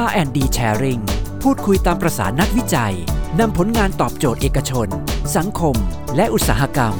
[0.00, 1.02] R&D Sharing
[1.42, 2.94] พูดคุยตามประสานักวิจัย
[3.40, 4.88] นำผลงานตอบโจทย์เอกชน
[5.36, 5.76] สังคม
[6.16, 6.94] และอุตสาหกรรม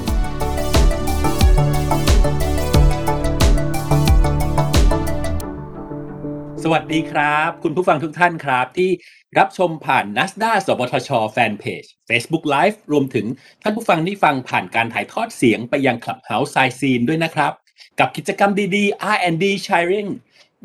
[6.62, 8.90] สวัสดีครับ คุณผู้ฟังทุกท่านครับที่
[9.38, 13.26] รับชมผ่าน NASDA สบทชแฟนเพจ Facebook Live รวมถึง
[13.62, 17.52] ท่านผู้ฟังที่ฟังผ่านการถ่ายทอดเสียงไปยัง Clubhouse ไซซีนด้วยนะครับ
[17.98, 20.10] กับกิจกรรมดีๆ R&D Sharing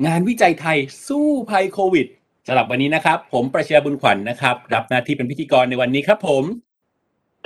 [0.06, 2.08] งานวิจัยไทยสู้ภัยโควิด
[2.50, 6.44] สำหรับวันนี้นะครับ ผมประเชียบุญขวัญนนะครับ รับหน้าที่เป็นพิธีกรในวันนี้ครับผม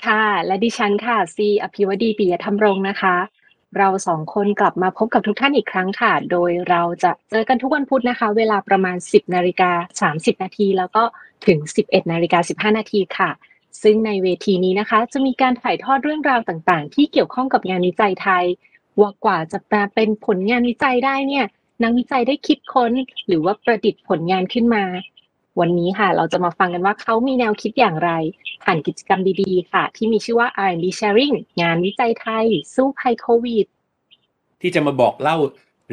[0.05, 3.15] ค่ะ และดิฉันค่ะซีอภิวดีปิยธรรมรงค์นะคะ
[3.77, 11.03] เราสองคนกลับมาพบกับทุกท่านอีกครั้งค่ะ โดยเราจะเจอกันทุกวันพุธนะคะ เวลาประมาณ 10นาฬิกา30 นาที แล้วก็
[11.47, 13.29] ถึง 11นาฬิกา15 นาทีค่ะ
[13.83, 18.45] ซึ่งในเวทีนี้นะคะ จะมีการถ่ายทอดเรื่องราวต่างๆ ที่เกี่ยวข้องกับงานวิจัยไทย
[18.99, 21.45] ว่ากว่าจะมาเป็นผลงานวิจัยได้เนี่ย
[21.83, 22.91] นักวิจัยได้คิดค้น
[23.27, 24.83] หรือว่าประดิษฐ์ผลงานขึ้นมา
[25.59, 28.11] วันนี้ค่ะ เราจะมาฟังกันว่าเขามีแนวคิดอย่างไร
[28.63, 33.65] ผ่านกิจกรรมดีๆ ค่ะ ที่มีชื่อว่า R&D Sharing งานวิจัยไทย สู้ภัยโควิด
[34.61, 35.37] ที่จะมาบอกเล่า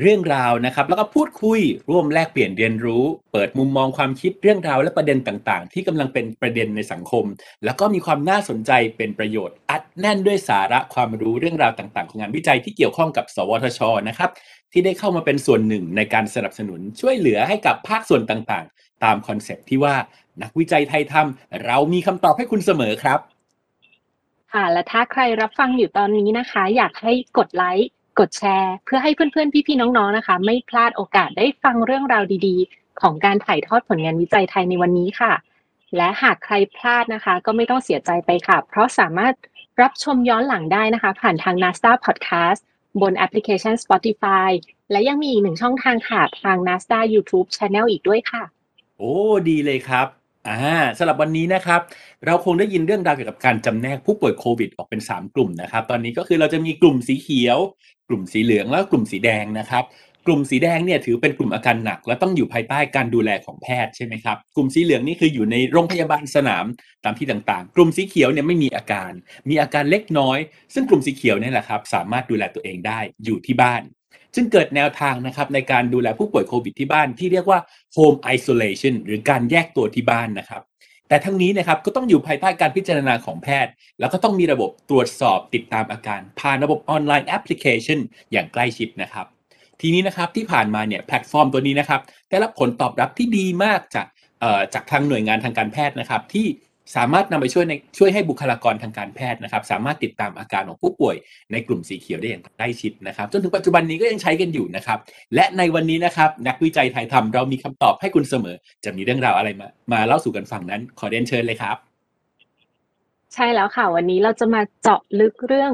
[0.00, 1.60] เรื่องราวนะครับ แล้วก็พูดคุย
[1.90, 7.24] ร่วมแลกเปลี่ยนเรียนรู้ เปิดมุมมองความคิดเรื่องราวและประเด็นต่างๆ ที่กำลังเป็นประเด็นในสังคม
[7.64, 14.30] แล้วก็มีความน่าสนใจเป็นประโยชน์ อัดแน่นด้วยสาระความรู้เรื่องราวต่างๆ ของงานวิจัยที่เกี่ยวข้องกับ สวทชนะครับ
[14.72, 19.94] ที่ได้เข้ามาเป็นส่วนหนึ่งในการสนับสนุนช่วยเหลือให้กับภาคส่วนต่างๆ ตามคอนเซปที่ว่า
[20.42, 23.20] นักวิจัยไทยทำเรามีคำตอบให้คุณเสมอครับ
[24.52, 35.32] ค่ะ และถ้าใครรับฟังอยู่ตอนนี้นะคะ อยากให้กดไลค์ กดแชร์ เพื่อให้เพื่อนๆ พี่ๆ น้องๆ นะคะ ไม่พลาดโอกาสได้ฟังเรื่องราวดีๆ ของการถ่ายทอดผลงานวิจัยไทยในวันนี้ค่ะ
[35.96, 39.34] และหากใครพลาดนะคะ ก็ไม่ต้องเสียใจไปค่ะ เพราะสามารถ
[39.82, 42.60] รับชมย้อนหลังได้นะคะ ผ่านทาง NASDA Podcast
[43.00, 44.50] บนแอปพลิเคชัน Spotify
[44.90, 48.42] และยังมีอีกหนึ่งช่องทางค่ะทาง NASDA YouTube Channel อีกด้วยค่ะ
[48.98, 49.12] โอ้
[49.48, 50.17] ดีเลยครับ
[50.48, 51.80] อ่าสำหรับวันนี้นะครับ
[52.26, 57.58] เราคงได้ยินเรื่องราวเกี่ยวกับการจำแนกผู้ป่วยโควิดออกเป็น 3 กลุ่มนะครับ ตอนนี้ก็คือเราจะมีกลุ่มสีเขียว
[58.08, 59.84] กลุ่มสีเหลืองแล้วก็กลุ่มสีแดงนะครับ
[60.26, 66.64] กลุ่มสีแดงเนี่ยถือเป็นกลุ่มอาการหนัก และต้องอยู่ภายใต้การดูแลของแพทย์ใช่ไหมครับ กลุ่มสีเหลืองนี่คืออยู่ในโรงพยาบาลสนาม
[67.04, 69.12] ตามที่ต่างๆ กลุ่มสีเขียวเนี่ยไม่มีอาการ
[69.48, 70.38] มีอาการเล็กน้อย
[70.74, 73.82] ซึ่งกลุ่มสีเขียวเนี่ยแหละครับ สามารถดูแลตัวเองได้อยู่ที่บ้าน
[74.34, 77.60] จึงเกิดแนวทางนะครับในการดูแลผู้ป่วยโควิดที่บ้านที่เรียกว่า
[77.96, 80.62] home isolation หรือการแยกตัวที่บ้านนะครับ
[81.08, 87.98] แต่ทั้งนี้นะครับก็ต้องอยู่ภายใต้การพิจารณาของแพทย์ แล้วก็ต้องมีระบบตรวจสอบติดตามอาการ ผ่านระบบออนไลน์แอปพลิเคชัน
[88.32, 89.26] อย่างใกล้ชิดนะครับ
[89.80, 92.00] ทีนี้นะครับที่ผ่านมาเนี่ยแพลตฟอร์มตัวนี้นะครับ
[92.30, 94.06] ได้รับผลตอบรับที่ดีมากจาก
[94.40, 96.46] เอ่อจากทางหน่วยงานทางการแพทย์นะครับที่
[96.96, 101.16] สามารถนำไปช่วยในช่วยให้บุคลากรทางการแพทย์นะครับ สามารถติดตามอาการของผู้ป่วย
[101.52, 104.98] ในกลุ่มสีเขียวได้อย่างใกล้ชิดนะครับ จนถึงปัจจุบันนี้ก็ยังใช้กันอยู่นะครับ
[105.34, 111.76] และในวันนี้นะครับนักวิจัยไทยทำเรามีคำตอบให้คุณเสมอ จะมีเรื่องราวอะไรมา มาเล่าสู่กันฟังนั้น ขอเรียนเชิญเลยครับ
[113.34, 115.72] ใช่แล้วค่ะ วันนี้เราจะมาเจาะลึกเรื่อง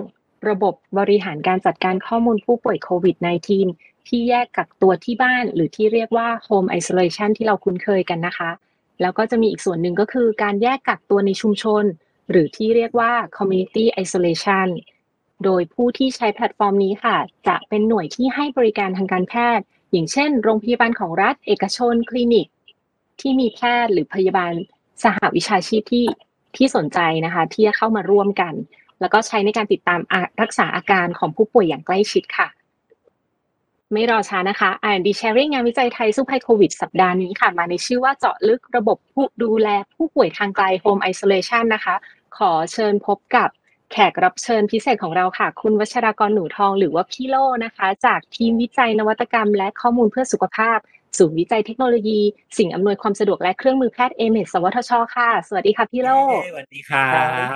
[0.48, 3.16] ระบบบริหารการจัดการข้อมูลผู้ป่วยโควิด
[3.62, 8.50] -19 ที่แยกกักตัวที่บ้านหรือที่เรียกว่า home isolation ที่เราคุ้นเคยกันนะคะ
[9.00, 11.84] แล้วก็จะมีอีกส่วนหนึ่งก็คือการแยกกักตัวในชุมชน
[12.30, 14.68] หรือที่เรียกว่า community isolation
[15.44, 17.16] โดยผู้ที่ใช้แพลตฟอร์มนี้ค่ะ
[17.48, 22.46] จะเป็นหน่วยที่ให้บริการทางการแพทย์ อย่างเช่น โรงพยาบาลของรัฐ เอกชน คลินิก
[23.20, 24.52] ที่มีแพทย์หรือพยาบาล
[25.02, 26.06] สหวิชาชีพที่
[26.56, 28.54] ที่สนใจนะคะ ที่จะเข้ามาร่วมกัน
[29.00, 30.00] แล้วก็ใช้ในการติดตาม
[30.42, 32.48] รักษาอาการของผู้ป่วยอย่างใกล้ชิดค่ะ
[33.94, 41.94] ไม่รอช้านะคะ R&D Sharing งานวิจัยไทยสู้ภัยโควิดสัปดาห์นี้ค่ะ มาในชื่อว่าเจาะลึกระบบผู้ดูแลผู้ป่วยทางไกล Home Isolation นะคะ
[42.36, 43.48] ขอเชิญพบกับ
[43.92, 50.78] แขกรับเชิญพิเศษของเราค่ะ คุณวัชรากรหนูทองหรือว่าพี่โลนะคะ จากทีมวิจัยนวัตกรรม และข้อมูลเพื่อสุขภาพ
[51.18, 52.20] ศูนย์วิจัยเทคโนโลยี
[52.58, 56.10] สิ่งอำนวยความสะดวกและเครื่องมือแพทย์เอเมสสวทช ค่ะ สวัสดีค่ะพี่โล
[56.50, 57.08] สวัสดีครั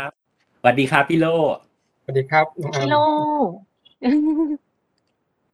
[0.08, 0.10] บ
[0.60, 1.26] สวัสดีครับพี่โล
[2.02, 2.96] สวัสดีครับน้องอาพี่ร์มโล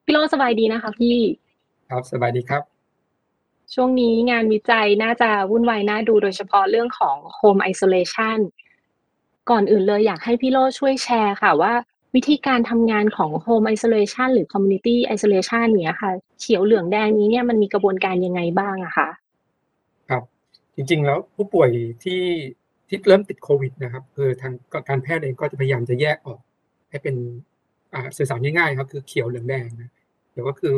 [0.04, 1.16] พี่โลสบายดีนะคะพี่
[1.90, 2.62] ครับสบายดีครับ
[3.74, 8.38] ช่วงนี้งานวิจัยน่าจะวุ่นวายน่าดูโดยเฉพาะเรื่องของ home isolation
[9.50, 11.72] ก่อนอื่นเลยอยากให้พี่โลช่วยแชร์ค่ะว่า
[12.14, 19.08] วิธีการทำงานของ home isolation หรือ community isolation เนี้ยค่ะ เขียวเหลืองแดงนี้เนี่ยมันมีกระบวนการยังไงบ้างอะคะ
[20.10, 20.22] ครับ
[20.74, 21.70] จริงๆแล้วผู้ป่วย
[22.04, 22.22] ที่
[22.88, 24.52] ที่เริ่มติดโควิดนะครับคือทาง
[24.88, 26.40] การแพทย์เองก็จะพยายามจะแยกออก
[26.90, 27.16] ให้เป็น
[27.94, 29.90] อ่าสื่อสารง่ายๆครับคือเขียวเหลืองแดงนะ
[30.34, 30.72] เดี๋ยวก็คือ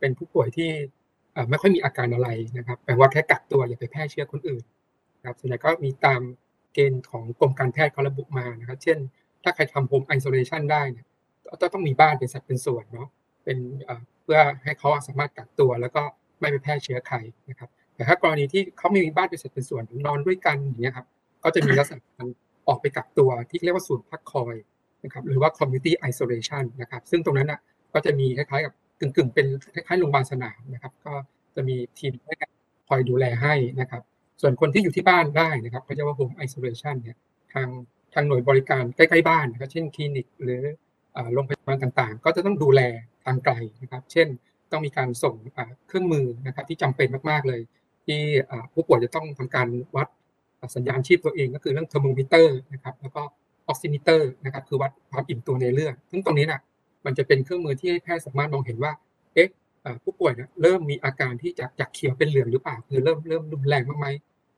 [0.00, 0.70] เป็นผู้ป่วยที่
[1.50, 2.28] ไม่ค่อยมีอาการอะไร
[2.58, 4.62] นะครับแปลว่าแค่กักตัวอย่าไปแพร่เชื้อคนอื่น
[5.18, 6.20] นะครับส่วนใหญ่ก็มีตาม
[6.74, 8.98] เกณฑ์ของกรมการแพทย์เขาระบุมานะครับ เช่น
[9.42, 11.06] ถ้าใครทำ home isolation ได้เนี่ย
[11.62, 13.08] ก็ต้องมีบ้านเป็นสัดเป็นส่วนเนาะ
[13.44, 16.02] เป็นเอ่อเพื่อให้เขาสามารถกักตัว แล้วก็
[16.40, 17.16] ไม่ไปแพร่เชื้อใคร
[17.50, 21.06] นะครับ แต่ถ้ากรณีที่เขาไม่มีบ้านเป็นสัดเป็นส่วนนอนด้วยกันอย่างเงี้ยครับ
[21.44, 22.28] ก็จะมีลักษณะการ
[22.68, 24.54] ออกไปกักตัวที่เรียกว่าศูนย์พักคอย
[25.04, 27.60] นะครับหรือว่า community isolation นะครับ ซึ่งตรงนั้นอะ
[27.94, 31.12] ก็จะมีคล้ายๆกับ กึ่งๆเป็นคล้ายๆโรงพยาบาลสนามนะครับ ก็
[31.54, 32.54] จะมีทีมแพทย์
[32.88, 34.02] คอยดูแลให้นะครับ
[34.40, 37.16] ส่วนคนที่อยู่ที่บ้านได้นะครับเขาเรียกว่า home isolation เนี่ย
[37.52, 37.68] ทาง
[38.14, 40.62] ทางหน่วยบริการใกล้ๆบ้านนะครับเช่นคลินิกหรือ
[41.32, 42.80] โรงพยาบาลต่างๆ ก็จะต้องดูแล
[43.24, 44.28] ทางไกลนะครับ เช่น
[44.72, 45.34] ต้องมีการส่ง
[45.88, 47.60] เครื่องมือนะครับที่จำเป็นมากๆเลย
[48.06, 48.20] ที่
[48.72, 50.08] ผู้ป่วยจะต้องทำการวัด
[50.76, 53.22] สัญญาณชีพตัวเองก็คือเรื่องเทอร์โมมิเตอร์นะครับแล้วก็
[53.68, 56.60] oximeter นะครับคือวัดความอิ่มตัวในเลือดซึ่งตรงนี้นะ
[57.04, 58.92] มันจะเป็นเครื่องมือที่ให้แพทย์สามารถมองเห็นว่า
[59.34, 59.48] เอ๊ะ
[60.02, 64.06] ผู้ป่วยเนี่ยเริ่มมีอาการที่จะจากเขียวเป็นเหลืองหรือเปล่าคือเริ่มเริ่มรุนแรงมากไหม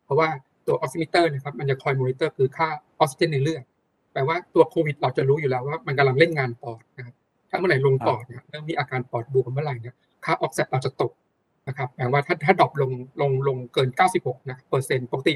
[0.05, 0.29] เพราะว่า
[0.67, 2.69] ตัว oximeter นะครับมันจะคอยมอนิเตอร์คือค่า
[3.01, 3.65] ออกซิเจนในเลือด
[4.13, 7.15] แปลว่าตัวโควิดเราจะรู้อยู่แล้วว่ามันกำลังเล่นงานปอดนะครับ
[7.51, 9.95] ถ้าเมื่อไหร่ลงปอดเนี่ยเริ่มมีอาการปอดบวมเมื่อไหร่เนี่ย
[10.25, 11.13] ค่าออกซิเจนเราจะตก
[11.69, 12.91] นะครับแปลว่าถ้าถ้าดรอปลง
[13.21, 13.89] ลงลงเกิน
[14.21, 15.35] 96นะเปอร์เซ็นต์ปกติ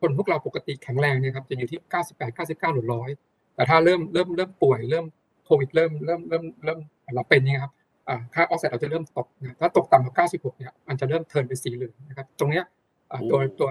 [0.00, 3.10] คนพวกเราปกติแข็งแรงนี่ยครับจะอยู่ที่ 98 99หรือร้อย
[3.54, 5.04] แต่ถ้าเริ่มเริ่มเริ่มป่วยเริ่ม
[5.46, 6.78] โควิดเริ่มเริ่มเริ่มเริ่ม
[7.14, 7.72] เราเป็นเนี่ยครับ
[8.34, 12.64] ค่าออกซิเจนเราจะเริ่มตกนะถ้าตกต่ำกว่า96เนี่ยมันจะเริ่มเทิร์นเป็นสีเหลืองนะครับตรงเนี้ย
[13.30, 13.68] ตัวตัว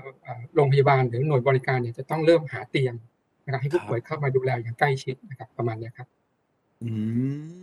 [0.55, 2.93] โรงพยาบาลหรือหน่วยบริการเนี่ยจะต้องเริ่มหาเตียง
[3.45, 6.07] นะครับให้ผู้ป่วยเข้ามาดูแลอย่างใกล้ชิดนะครับประมาณนี้ครับ
[6.83, 6.89] อื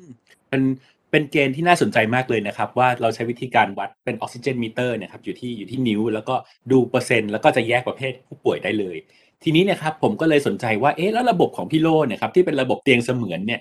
[0.03, 0.05] ม
[0.49, 0.62] เป็น
[1.11, 6.35] เป็นเกณฑ์ที่น่าสนใจมากเลยนะครับ ว่าเราใช้วิธีการวัดเป็นออกซิเจนมิเตอร์เนี่ยครับอยู่ที่อยู่ที่นิ้ว แล้วก็
[6.70, 8.97] ดูเปอร์เซ็นต์แล้วก็จะแยกประเภทผู้ป่วยได้เลย
[9.43, 13.61] ทีนี้เนี่ยครับผมก็เลยสนใจว่าเอ๊ะแล้วระบบของพี่โลเนี่ยครับที่เป็นระบบเตียงเสมือนเนี่ย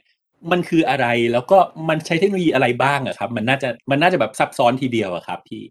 [0.52, 1.58] มันคืออะไรแล้วก็
[1.90, 5.64] มันใช้เทคโนโลยีอะไรบ้างอะครับ มันน่าจะมันน่าจะแบบซับซ้อนทีเดียวอะครับพี่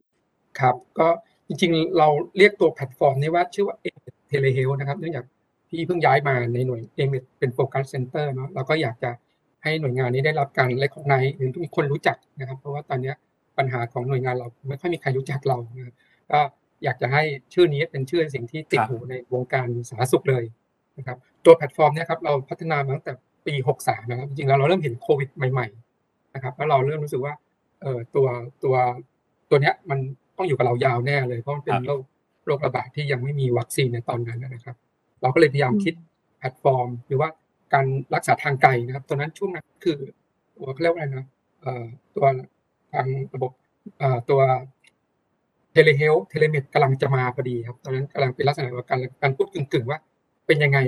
[0.58, 1.08] ครับ ก็
[1.49, 2.08] จริงๆ เรา
[2.38, 5.25] เรียกตัวแพลตฟอร์มนี้ว่าชื่อว่า A-MED Telehealth นะครับเนื่องจาก
[5.69, 9.11] พี่เพิ่งย้ายมาในหน่วย A-MED เป็น focus center เนาะเราก็อยากจะ
[9.62, 13.12] ให้หน่วยงานนี้ได้รับการ recognize หรือมีคนรู้จักนะครับ เพราะว่าตอนนี้
[13.58, 15.94] ปัญหาของหน่วยงานเราไม่ค่อยมีใครรู้จักเรานะ
[16.31, 16.40] ก็
[16.84, 17.23] อยากจะให้
[17.55, 20.44] ชื่อนี้เป็นชื่อสิ่งที่ติดหูในวงการสาธารณสุขเลย
[20.99, 23.14] นะครับตัวแพลตฟอร์มเนี่ยครับเราพัฒนามาตั้งแต่
[23.46, 25.66] ปี63นะครับจริงๆแล้วเราเริ่มเห็นโควิดใหม่
[26.00, 27.34] ๆ นะครับ แล้วเราเริ่มรู้สึกว่า
[27.82, 28.26] เอ่อตัว
[28.64, 28.75] ตัว
[29.50, 29.98] ตัวเนี้ยมัน
[30.37, 32.02] ต้องอยู่กับเรายาวแน่เลยเพราะมันเป็นโรค
[32.46, 34.76] โรคระบาดที่ยังไม่มีวัคซีนในตอนนั้นนะครับ
[35.20, 35.94] เราก็เลยพยายามคิด
[36.38, 37.28] แพลตฟอร์ม หรือว่า
[37.75, 39.98] การรักษาทางไกลนะครับ ตอนนั้นช่วงนั้นคือ
[40.72, 41.26] เขาเรียกว่าอะไรนะ
[42.16, 42.26] ตัว
[42.92, 43.52] ทางระบบ
[44.31, 44.40] ตัว
[45.73, 49.98] telehealth telemed กำลังจะมาพอดีครับ ตอนนั้นกำลังเป็นลักษณะของการการพูดกึ่งๆว่า
[50.46, 50.78] เป็นยังไง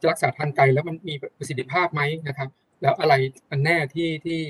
[0.00, 2.48] จะรักษาทางไกลแล้วมันมีประสิทธิภาพไหมนะครับ
[2.82, 3.14] แล้วอะไร
[3.50, 4.40] อันแน่ที่ที่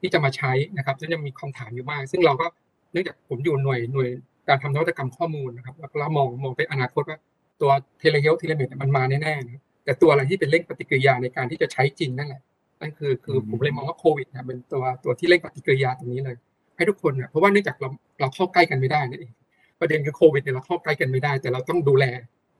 [0.00, 2.46] ที่จะมาใช้นะครับซึ่งยังมีคำถามอยู่มาก ซึ่งเราก็
[2.92, 4.08] เนื่องจากผมอยู่หน่วยหน่วย
[4.48, 7.18] การทำนวัตกรรมข้อมูลนะครับแล้วเรามองมองไปอนาคตว่า
[7.60, 12.42] ตัว telehealth telemed มันมาแน่ๆนะแต่ตัวอะไรที่เป็นเร่งปฏิกิริยาในการที่จะใช้จริงนั่นแหละ
[12.80, 16.36] นั่นคือคือผมเลยมองว่าโควิดนะเป็นตัวตัวที่เร่งปฏิกิริยาตรงนี้เลย
[16.76, 17.88] ให้ทุกคนเนี่ยเพราะว่าเนื่องจากเรา
[18.20, 19.32] เราเข้าใกล้กันไม่ได้นั่นเอง
[19.80, 22.04] ประเด็นคือโควิดเนี่ยเราเข้าใกล้กันไม่ได้ แต่เราต้องดูแล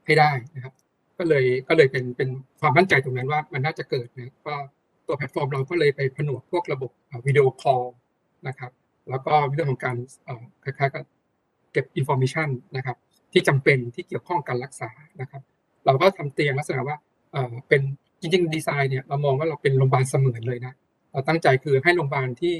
[0.05, 0.73] ให้ได้นะครับ
[1.17, 2.29] ก็เลยก็เลยเป็นเป็น
[2.59, 4.55] ความมั่นใจตรงนั้นว่ามันน่าจะเกิดนะก็
[5.07, 6.91] ตัวแพลตฟอร์มเราก็เลยไปผนวกพวกระบบ
[7.25, 7.83] video call
[8.47, 8.71] นะครับ
[9.09, 9.95] แล้วก็เรื่องของการ
[10.63, 11.03] คล้ายๆกับ
[11.71, 12.97] เก็บ information นะครับ
[13.33, 14.89] ที่จำเป็นที่เกี่ยวข้องการรักษา
[15.21, 15.41] นะครับ
[15.85, 16.97] เราก็ทำเตียงลักษณะว่า
[17.67, 17.81] เป็น
[18.21, 20.73] จริงๆดีไซน์เนี่ยเรามองว่าเราเป็นโรงพยาบาลเสมือนเลยนะ
[21.11, 22.55] เราตั้งใจคือให้โรงพยาบาลที่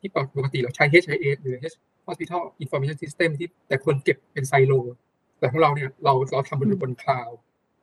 [0.00, 1.56] ที่ปกติเราใช้ HIS หรือ
[2.06, 4.72] Hospital Information System ที่แต่คนเก็บเป็นไซโล
[5.38, 7.36] แต่ของเราเนี่ยเราเราทำบนบนคลาวด์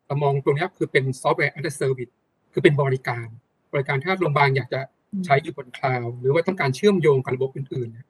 [0.07, 2.13] เรามองตรงนี้คือเป็นซอฟต์แวร์ as a service
[2.53, 3.27] คือเป็นบริการ
[3.73, 4.81] บริการถ้าโรงพยาบาลอยากจะ
[5.25, 8.07] ใช้อยู่บนคลาวด์หรือว่าต้องการเชื่อมโยงกับระบบอื่นๆเนี่ย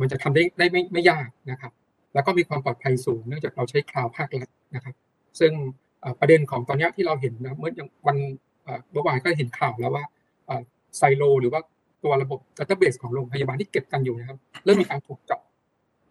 [0.00, 1.72] มันจะทำได้ได้ไม่ไม่ยากนะครับ
[2.14, 4.94] แล้วก็มีความปลอดภัยสูงเนื่องจากเราใช้คลาวด์ภาครัฐนะครับ
[5.40, 5.52] ซึ่ง
[6.20, 7.72] ประเด็นของตอนนี้ที่เราเห็นนะเมื่อ
[8.06, 8.16] วัน
[8.92, 10.04] เมื่อวานก็เห็นข่าวแล้วว่า
[10.96, 11.60] ไซโล หรือว่า
[12.04, 15.40] ตัวระบบ database ของโรงพยาบาลที่เก็บกันอยู่นะครับเริ่มมีการถูกจับ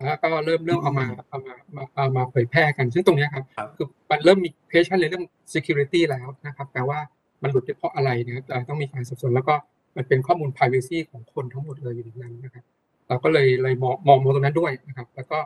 [0.04, 1.54] แล้วก็เริ่มเริ่มเอามาเอามา
[1.96, 7.00] เอามาเผยแพร่กัน ซึ่งตรงนี้ครับคือมันเริ่มมีเพชชั่นในเรื่อง security แล้วนะครับแปลว่า
[7.42, 9.56] มันหลุดเพราะอะไรนะครับต้องมีการสอบสวนแล้วก็
[9.96, 12.64] มันเป็นข้อมูล privacy ของคนทั้งหมดเลยอยู่ในนั้นนะครับ
[13.08, 15.40] เราก็เลยเลยมองมองมองตรงนั้นด้วยนะครับ แล้วก็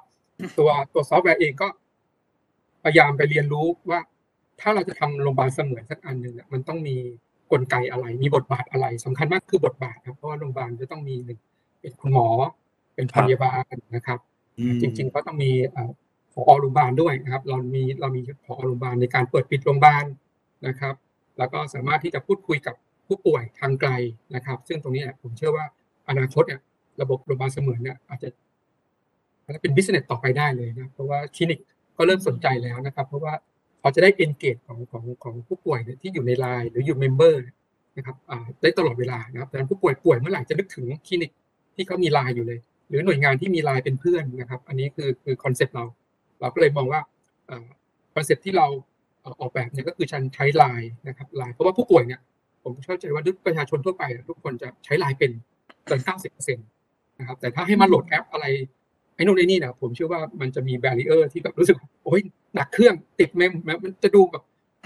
[0.58, 1.68] ตัวตัวซอฟต์แวร์เองก็
[2.84, 4.00] พยายามไปเรียนรู้ว่า
[4.62, 6.96] ถ้าเราจะทำโรงพยาบาลเสมือนสักอันหนึ่งเนี่ยมันต้องมี
[7.52, 11.40] กลไกอะไร มีบทบาทอะไรสำคัญมากคือบทบาทครับเพราะว่าโรงพยาบาลจะต้องมีหนึ่ง
[11.82, 12.28] เป็นคุณหมอ
[12.96, 14.20] เป็นพยาบาลนะครับ
[14.82, 15.52] จริง ๆ ก็ต้องมี
[16.34, 20.06] ผอโรงพยาบาลด้วยนะครับ เรามีเรามีผอโรงพยาบาลในการเปิดปิดโรงพยาบาล
[20.68, 20.96] นะครับ
[21.38, 22.76] แล้วก็สามารถที่จะพูดคุยกับ
[23.08, 23.92] ผู้ป่วยทางไกล
[24.36, 25.66] นะครับ ซึ่งตรงนี้ผมเชื่อว่า
[26.10, 26.62] อนาคตเนี่ย
[27.02, 28.30] ระบบโรงพยาบาลเสมือนเนี่ยอาจจะ
[29.62, 31.60] เป็นบิสเนสต่อไปได้เลยนะเพราะว่าคลินิก
[31.98, 33.34] ก็เริ่มสนใจแล้วนะครับ เพราะว่า
[33.80, 37.44] เขาจะได้ engage ของของของผู้ป่วยที่อยู่ในไลน์หรืออยู่ member
[37.98, 38.16] นะครับ
[38.62, 41.32] ได้ตลอดเวลานะครับดังนั้นผู้ป่วยป่วยเมื่อไหร่จะนึกถึงคลินิก
[41.76, 42.60] ที่เขามีไลน์อยู่เลย
[42.90, 45.86] หรือหน่วยงานที่มีไลน์เป็นเพื่อนนะครับ อันนี้คือคือ concept เรา
[46.42, 47.02] เราก็เลยมองว่า
[48.16, 48.68] concept ที่เรา
[49.42, 52.22] ออกแบบเนี่ยก็คือชันใช้ไลน์นะครับไลน์เพราะว่าผู้ป่วยเนี่ย
[52.64, 55.32] ผมเข้าใจว่าประชาชนทั่วไป ทุกคนจะใช้ไลน์เป็น
[55.86, 56.68] เกินเก้าสิบเปอร์เซ็นต์
[57.20, 58.46] นะครับ แต่ถ้าให้มาโหลดแอปอะไร
[59.16, 62.22] ไอ้นู่นไอ้นี่นะผมเชื่อว่ามันจะมี barrier ที่แบบรู้สึกโอ้ย
[62.56, 63.52] หนักเครื่องติด mem
[63.84, 64.44] มันจะดูแบบ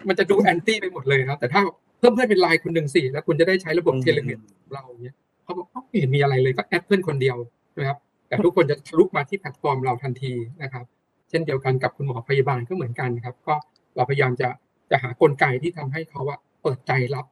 [0.08, 1.62] มันจะดู anti ไปหมดเลยครับ แต่ถ้า
[2.00, 4.40] เพิ่มเพื่อนเป็นไลน์คนหนึ่งสิแล้วคุณจะได้ใช้ระบบ telemed
[4.74, 7.38] เราเนี่ยเขาบอกไม่เห็นมีอะไรเลยก็ add เพื่อนคนเดียว
[7.78, 10.86] นะครับแต่ทุกคนจะทะลุมาที่แพลตฟอร์มเราทันทีนะครับ
[11.30, 13.56] เช่นเดียวกันกับคุณหมอพยาบาลก็เหมือนกันครับ ก็
[13.96, 14.50] เราพยายามจะ
[14.92, 17.26] จะหากลไกที่ทำให้เขาว่าเปิดใจรับ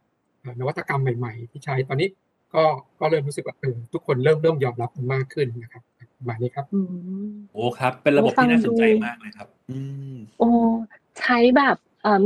[0.59, 2.09] นวัตกรรมใหม่ ๆ ที่ใช้ตอนนี้
[2.53, 2.63] ก็
[2.99, 5.83] ก็เริ่มรู้สึกว่าเออทุกคนเริ่มเริ่มยอมรับมันมากขึ้นนะครับ
[6.17, 6.65] ประมาณนี้ครับ
[7.51, 9.79] โอ้ครับ เป็นระบบที่น่าสนใจมากเลยครับอื
[10.13, 10.49] มโอ้
[11.19, 11.77] ใช้แบบ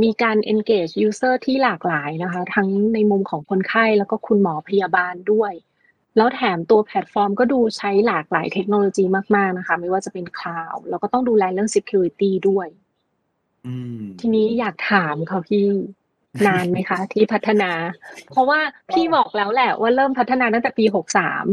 [0.04, 5.52] มีการ engage user ที่หลากหลายนะคะ ทั้งในมุมของคนไข้แล้วก็คุณหมอพยาบาลด้วย
[6.16, 9.04] แล้วแถมตัวแพลตฟอร์มก็ดูใช้หลากหลายเทคโนโลยี
[9.36, 12.68] มาก ๆ นะคะ ไม่ว่าจะเป็นคลาวด์แล้วก็ต้องดูแลเรื่อง security ด้วย
[14.20, 15.66] ทีนี้อยากถามค่ะพี่
[16.46, 17.72] นานไหมคะ ที่พัฒนา
[18.30, 21.46] เพราะว่าพี่บอกแล้วแหละว่าเริ่มพัฒนาตั้งแต่ปีหกสาม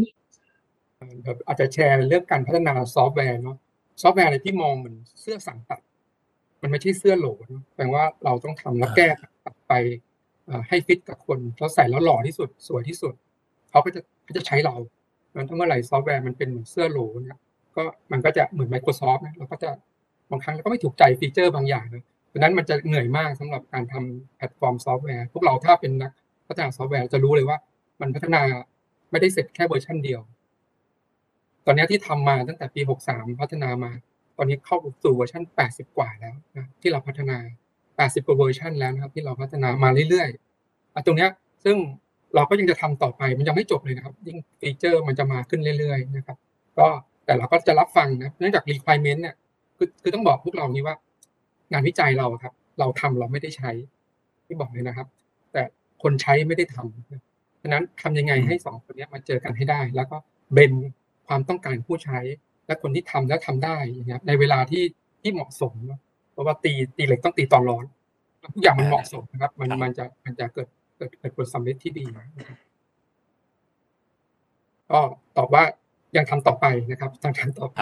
[1.48, 3.58] อาจจะแชร์เรื่องการพัฒนาซอฟต์แวร์เนาะ
[4.02, 5.82] ซอฟต์แวร์อะไรที่มองเหมือนเสื้อสั่งตัด
[6.62, 7.28] มันไม่ใช่เสื้อโหล
[7.76, 9.08] แปลว่าเราต้องทำแล้วแก้
[9.46, 9.74] ตัดไป
[10.70, 13.14] ให้ฟิตกับคนเราใส่แล้วหล่อที่สุดสวยที่สุด
[13.70, 14.02] เขาก็จะ
[14.34, 14.76] เขาจะใช้เรา
[15.36, 17.38] มันถ้าเมื่อไหร่ซอฟต์แวร์มันเป็นเหมือนเสื้อโหลเนี่ย
[17.76, 19.70] ก็มันก็จะเหมือน Microsoft นะเราก็จะ
[20.32, 26.12] บางครั้งเราก็ไม่ถูกใจ feature บางอย่างนะดังนั้นมันจะเหนื่อยมากสำหรับการทำแพลตฟอร์มซอฟต์แวร์พวกเราถ้าเป็นนัก
[26.48, 27.58] พัฒนาซอฟต์แวร์จะรู้เลยว่า
[28.02, 28.42] มันพัฒนา
[29.12, 30.22] ไม่ได้เสร็จแค่เวอร์ชันเดียว
[31.66, 33.92] ตอนนี้ที่ทำมาตั้งแต่ปี 63 พัฒนามา
[34.38, 37.38] ตอนนี้เข้าสู่เวอร์ชัน80 กว่าแล้วนะที่เราพัฒนา
[37.84, 41.28] 80กว่าเวอร์ชันแล้วนะครับที่เราพัฒนามาเรื่อยๆตรงนี้
[41.64, 41.78] ซึ่ง
[42.36, 46.38] เราก็ยังจะทำต่อไปมันยังไม่จบเลยนะครับ ยิ่ง feature มันจะมาขึ้นเรื่อยๆนะครับ
[46.78, 46.88] ก็
[47.26, 49.36] แต่เราก็จะรับฟังนะเนื่องจาก requirement เนี่ย
[49.78, 50.96] คือคือต้องบอกพวกเรานี้ว่า
[51.72, 53.72] งานวิจัยเราครับ เราทำเราไม่ได้ใช้
[54.46, 55.08] ที่บอกเลยนะครับ
[55.54, 55.62] แต่
[56.04, 60.18] คนใช้ไม่ได้ทำฉะนั้นทำยังไงให้สองคนนี้มาเจอกันให้ได้ แล้วก็
[60.54, 60.74] เบน
[61.28, 62.20] ความต้องการผู้ใช้
[62.68, 64.84] และคนที่ทำแล้วทำได้อย่างเงี้ยในเวลาที่
[65.22, 65.74] ที่เหมาะสม
[66.32, 67.86] เพราะว่าตีตีเหล็กต้องตีตอนร้อน
[68.56, 70.68] ทุกอย่างมันเหมาะสมนะครับ มันมันจะมันจะเกิด
[71.04, 72.06] เกิดเกิดผลสำเร็จที่ดี
[74.92, 75.00] ก็
[75.38, 75.64] ตอบว่า
[76.18, 77.78] ยังทำต่อไปนะครับทำทำต่อไป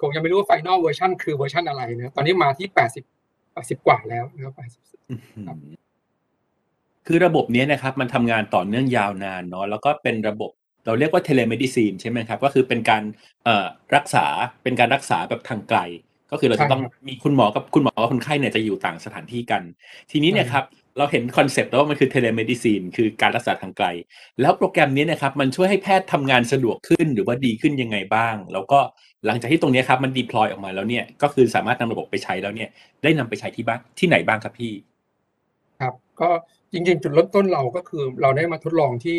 [0.00, 3.04] คงยังไม่รู้ว่า final version คือเวอร์ชันอะไรนะตอนนี้มาที่แปดสิบ
[3.52, 4.82] แปดสิบกว่าแล้วนะครับแปดสิบ
[7.06, 10.50] คือระบบนี้นะครับ มันทำงานต่อเนื่องยาวนานเนาะแล้วก็เป็นระบบ
[10.86, 13.02] เราเรียกว่า telemedicine ใช่ไหมครับ ก็คือเป็นการ
[13.94, 14.26] รักษา
[14.62, 15.78] เป็นการรักษาแบบทางไกล
[16.30, 19.62] ก็คือเราจะต้องมีคุณหมอกับคุณหมอกับคนไข้เนี่ยจะอยู่ต่างสถานที่กัน
[20.10, 20.64] ทีนี้เนี่ยครับ
[20.98, 23.86] เราเห็น concept แล้วว่ามันคือ telemedicine คือการรักษาทางไกล
[24.40, 28.78] แล้วโปรแกรมนี้นะครับมันช่วยให้แพทย์ทำงานสะดวกขึ้นหรือว่าดีขึ้นยังไงบ้าง แล้วก็
[29.26, 32.68] หลังจากที่ตรงนี้ครับมันดีพลอยออกมาแล้วเนี่ยก็คือสามารถนำระบบไปใช้แล้วเนี่ย
[33.02, 34.72] ได้นำไปใช้ที่บ้านที่ไหนบ้างครับพี่
[35.80, 36.28] ครับ ก็
[36.72, 39.18] จริงๆ จุดเริ่มต้นเราก็คือเราได้มาทดลองที่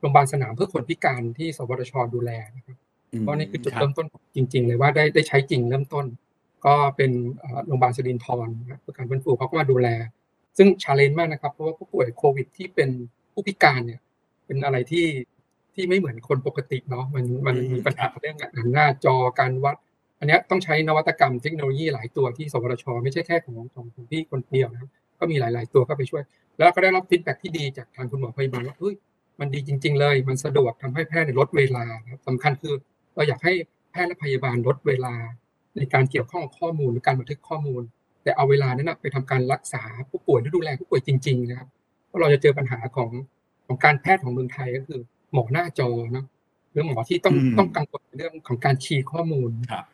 [0.00, 2.76] โรงพยาบาลสนามเพื่อคนพิการที่สวทชดูแลนะครับ
[3.20, 4.06] เพราะนี่คือจุดเริ่มต้น
[4.36, 6.04] จริง ๆ เลยว่าได้ได้ใช้จริงเริ่มต้น
[6.66, 7.10] ก็เป็น
[7.66, 8.48] โรงพยาบาลสิรินทร
[8.80, 9.88] เพื่อการฟื้นฟูเขาก็มาดูแล
[10.58, 12.90] ซึ่ง challenge มากนะครับ เพราะว่าผู้ป่วยโควิด ที่เป็น
[13.32, 14.00] ผู้พิการเนี่ย
[14.46, 15.06] เป็นอะไรที่
[15.74, 18.36] ที่ไม่เหมือนคนปกติเนาะมันมันมีปัญหาเรื่อง
[18.72, 19.76] หน้าจอการวัด
[20.18, 26.22] อันนี้ต้องใช้นวัตกรรมเทคโนโลยีหลายตัวที่สวทช ไม่ใช่แค่ของของพี่คนเดียวนะครับก็มีหลาย ๆ ตัวก็ไปช่วย
[26.58, 28.94] แล้วก็ได้รับ feedback ที่ดีจากทางคุณหมอพยาบาลว่าเฮ้ย
[29.40, 31.84] มันดีจริง ๆ เลย มันสะดวกทำให้แพทย์ลดเวลา
[32.26, 32.74] สำคัญคือ
[33.14, 33.52] เราอยากให้
[33.92, 35.14] แพทย์และพยาบาลลดเวลา
[35.76, 37.82] ในการเกี่ยวข้องข้อมูลหรือการบันทึกข้อมูล
[38.28, 41.68] แต่เอาเวลานั้นไปทำการรักษาผู้ป่วยหรือดูแลผู้ป่วยจริง ๆ นะครับ
[42.06, 43.10] เพราะเราจะเจอปัญหาของ
[43.66, 45.00] ของการแพทย์ของเมืองไทยก็คือ
[45.32, 46.26] หมอหน้าจอเนาะ
[46.72, 49.50] หรือหมอที่ต้องต้องกังวลเรื่องของการคีย์ข้อมูล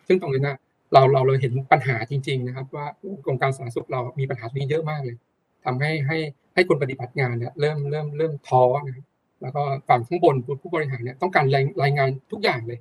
[0.08, 0.56] ซึ่งตรงนี้นะ
[0.92, 2.86] เราเราเราเห็นปัญหาจริง ๆ นะครับ ว่า
[3.24, 5.16] กรมการสาธารณสุขเรามีปัญหาตรงนี้เยอะมากเลย
[5.64, 6.16] ทำให้ให้
[6.54, 9.04] ให้คนปฏิบัติงานเนี่ยเริ่มเริ่มเริ่มท้อนะครับ
[9.42, 11.44] แล้วก็ฝั่งข้างบนผู้บริหารเนี่ยต้องการ
[11.82, 12.78] รายงานทุกอย่างเลย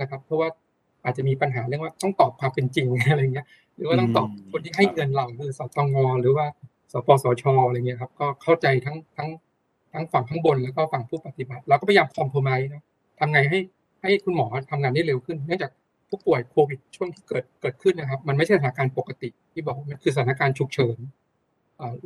[0.00, 0.48] นะครับ เพราะว่า
[1.04, 3.46] อาจจะมีปัญหาเรื่องว่าต้องตอบความเป็นจริงอะไรเงี้ย
[3.76, 6.46] หรือว่าต้องตอบคนที่ให้เงินเราคือสตงหรือว่า
[6.92, 9.28] สปสชอะไรเงี้ยครับ ก็เข้าใจทั้งทั้ง
[9.92, 12.82] ทั้งฝั่งข้างบนแล้วก็ฝั่งผู้ปฏิบัติเราก็พยายามคอมโพมายนะ
[13.18, 13.58] ทำไงให้
[14.02, 15.70] ให้คุณหมอทำงานได้เร็วขึ้นเนื่องจาก
[16.08, 20.98] ผู้ป่วยโควิดช่วงที่เกิดเกิดขึ้นนะครับ มันไม่ใช่สถานการณ์ปกติ ที่บอกมันคือสถานการณ์ฉุกเฉิน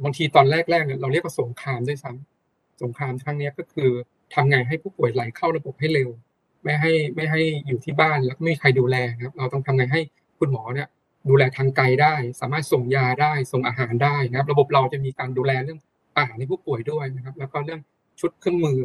[0.04, 3.90] บางทีตอนแรกๆเนี่ยเราเรียกว่าสงครามด้วยซ้ำสงครามครั้งนี้ก็คือ
[4.34, 6.10] ทำไงให้ผู้ป่วยไหลเข้าระบบให้เร็ว
[6.62, 10.00] ไม่ให้ไม่ให้อยู่ที่บ้านแล้วไม่มีใครดูแลครับ เราต้องทำไงให้
[10.38, 10.88] คุณหมอเนี่ย
[11.28, 15.80] ดูแลทางไกลได้ สามารถส่งยาได้ส่งอาหารได้นะครับ ระบบเราจะมีการดูแลเรื่อง
[16.16, 17.80] อาหารให้ผู้ป่วยด้วยนะครับ แล้วก็เรื่อง
[18.20, 18.78] ชุดเครื่องมือ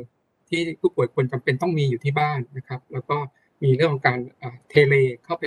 [0.49, 3.17] ที่ผู้ป่วยควรจำเป็นต้องมีอยู่ที่บ้านนะครับ แล้วก็
[3.63, 4.19] มีเรื่องของการ
[4.69, 5.45] เทเลเข้าไป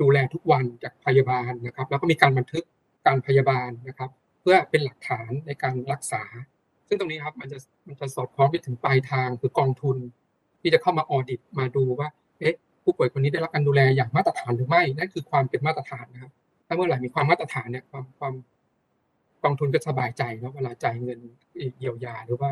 [0.00, 2.64] ดูแลทุกวันจากพยาบาลนะครับ แล้วก็มีการบันทึก
[3.06, 6.22] การพยาบาลนะครับ เพื่อเป็นหลักฐานในการรักษา
[6.88, 9.96] ซึ่งตรงนี้ครับมันจะมันจะสอดคล้องไปถึงปลายทางคือกองทุน
[10.60, 12.08] ที่จะเข้ามาออดิตมาดูว่า
[12.40, 12.54] เอ๊ะ
[12.84, 16.32] ผู้ป่วยคนนี้ได้รับการดูแลอย่างมาตรฐานหรือไม่นั่นคือความเป็นมาตรฐานนะครับ
[16.66, 18.34] ถ้าเมื่อไหร่มีความมาตรฐานเนี่ยความความ
[19.44, 21.18] กองทุนก็สบายใจแล้วเวลาจ่ายเงิน
[21.78, 22.50] เยียวยาหรือว่า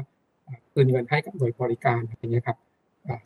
[0.73, 2.59] คืนเงินให้กับหน่วยบริการอะไรเงี้ยครับ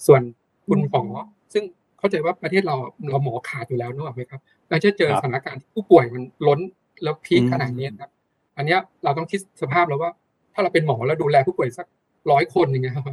[0.07, 0.23] ส่วน
[0.67, 1.05] คุณหมอ
[1.53, 1.65] ซึ่ง
[1.99, 2.77] เข้าใจว่าประเทศเรา
[3.11, 4.41] เราหมอขาดอยู่แล้วนึกออกไหมครับ
[4.71, 6.61] เราจะเจอสถานการณ์ที่ผู้ป่วยมันล้น
[7.03, 8.11] แล้วพีคขนาดนี้ครับ
[8.57, 10.11] อันนี้เราต้องคิดสภาพแล้วว่า
[10.55, 11.87] ถ้าเราเป็นหมอแล้วดูแลผู้ป่วยสัก
[12.31, 13.05] ร้อยคนอย่างเงี้ยครับ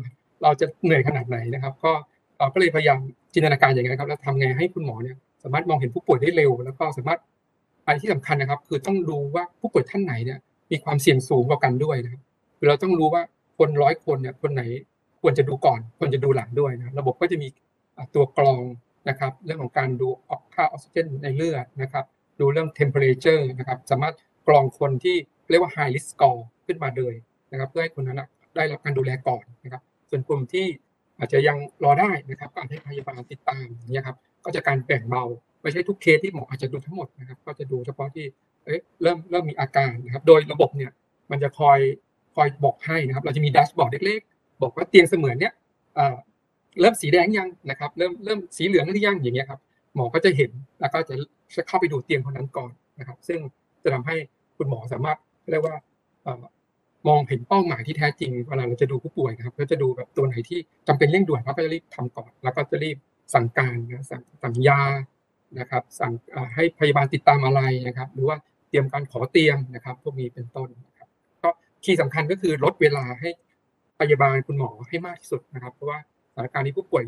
[0.44, 1.92] เราจะเหนื่อยขนาดไหนนะครับ ก็
[2.40, 3.00] เราก็เลยพยายาม
[3.38, 7.20] จินตนาการอย่างเงี้ครับแล้วทำไงให้คุณหมอเนี่ยสามารถมองเห็นผู้ป่วยได้เร็ว แล้วก็สามารถ
[7.88, 10.40] อันที่สำคัญนะครับ คือต้องดูว่าผู้ป่วยท่านไหนเนี่ย
[10.72, 12.22] มีความเสี่ยงสูงกว่ากันด้วยนะครับ
[12.58, 13.24] คือเราต้องรู้ว่า
[13.58, 14.64] คนร้อยคนเนี่ยคนไหน
[15.22, 17.48] ควรจะดูก่อนควรจะดูหลังด้วยนะระบบก็จะมี
[18.16, 18.64] ตัวกรอง
[19.10, 22.06] นะครับ เรื่องของการดูออกค่าออกซิเจนในเลือดนะครับ
[22.40, 24.14] ดูเรื่อง temperature นะครับ สามารถ
[24.48, 25.16] กรองคนที่
[25.50, 27.14] เรียกว่า high risk score ขึ้นมาเลย
[27.52, 28.22] นะครับ เพื่อให้คนนั้น
[28.56, 30.66] ได้รับการดูแลก่อนนะครับ ส่วนกลุ่มที่
[31.20, 35.24] อาจจะยังรอได้นะครับก็ให้พยาบาลติดตามอย่างนี้ครับก็จะการแบ่งเบา
[35.62, 38.26] ไม่ใช่ทุกเคสที่หมออาจจะดูทั้งหมดนะครับก็จะดูเฉพาะที่
[38.66, 40.92] เอ๊ะเริ่มเริ่มมีอาการนะครับโดยระบบเนี่ย
[41.32, 41.80] มันจะคอย
[42.36, 45.54] คอยบอกให้นะครับเราจะมีแดชบอร์ดเล็กๆ บอกว่าเตียงเสมือนเนี้ย
[46.80, 49.60] เริ่มสีแดงยังนะครับเริ่มเริ่มสีเหลืองหรือยังอย่างเงี้ยครับ
[49.96, 51.16] หมอก็จะเห็นแล้วก็จะ
[51.56, 53.40] จะเข้าไปดูเตียงคนนั้นก่อนนะครับ ซึ่ง
[53.84, 54.16] จะทำให้
[54.58, 55.18] คุณหมอสามารถ
[55.52, 55.76] เรียกว่า
[57.08, 62.98] มองเห็นเป้าหมายที่แท้จริงเวลาเราจะดูผู้ป่วยนะครับก็จะดูแบบตัวไหนที่จำเป็นเร่งด่วนเราก็จะรีบทำก่อน แล้วก็จะรีบ
[63.34, 64.82] สั่งการนะสั่งสั่งยา
[65.60, 66.12] นะครับ สั่ง
[66.56, 68.38] ให้พยาบาลติดตามอะไรนะครับ หรือว่า
[68.70, 71.08] เตรียมการขอเตียงนะครับ พวกนี้เป็นต้นนะครับ
[71.44, 71.50] ก็
[71.84, 73.30] key สำคัญก็คือลดเวลาให้
[74.00, 76.00] พยาบาลคุณหมอให้มากที่สุดนะครับ เพราะว่า
[76.34, 77.04] สถานการณ์นี้ผู้ป่วย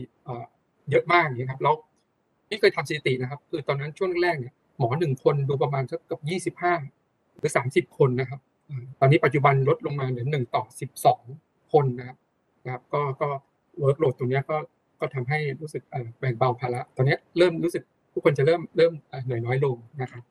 [0.90, 1.76] เยอะมากนี่ครับแล้ว
[2.48, 6.74] ที่เคยทำสถิตินะครับ คือตอนนั้นช่วงแรกเนี่ยหมอหนึ่งคนดูประมาณสักกับยี่สิบห้า
[7.38, 8.40] หรือสามสิบคนนะครับ
[9.00, 11.22] ตอนนี้ปัจจุบันลดลงมาเหลือหนึ่งต่อสิบสอง
[11.74, 12.18] คนนะครับ
[12.66, 13.30] นะครับ ก็ก็
[13.80, 14.58] workload ตรงนี้ก็
[15.00, 15.84] ก็ทำให้รู้สึก
[16.20, 18.94] แบ่งเบาภาระตอนนี้เริ่มรู้สึกทุกคนจะเริ่มเริ่ม
[19.26, 20.24] เหนื่อยน้อยลงนะครับ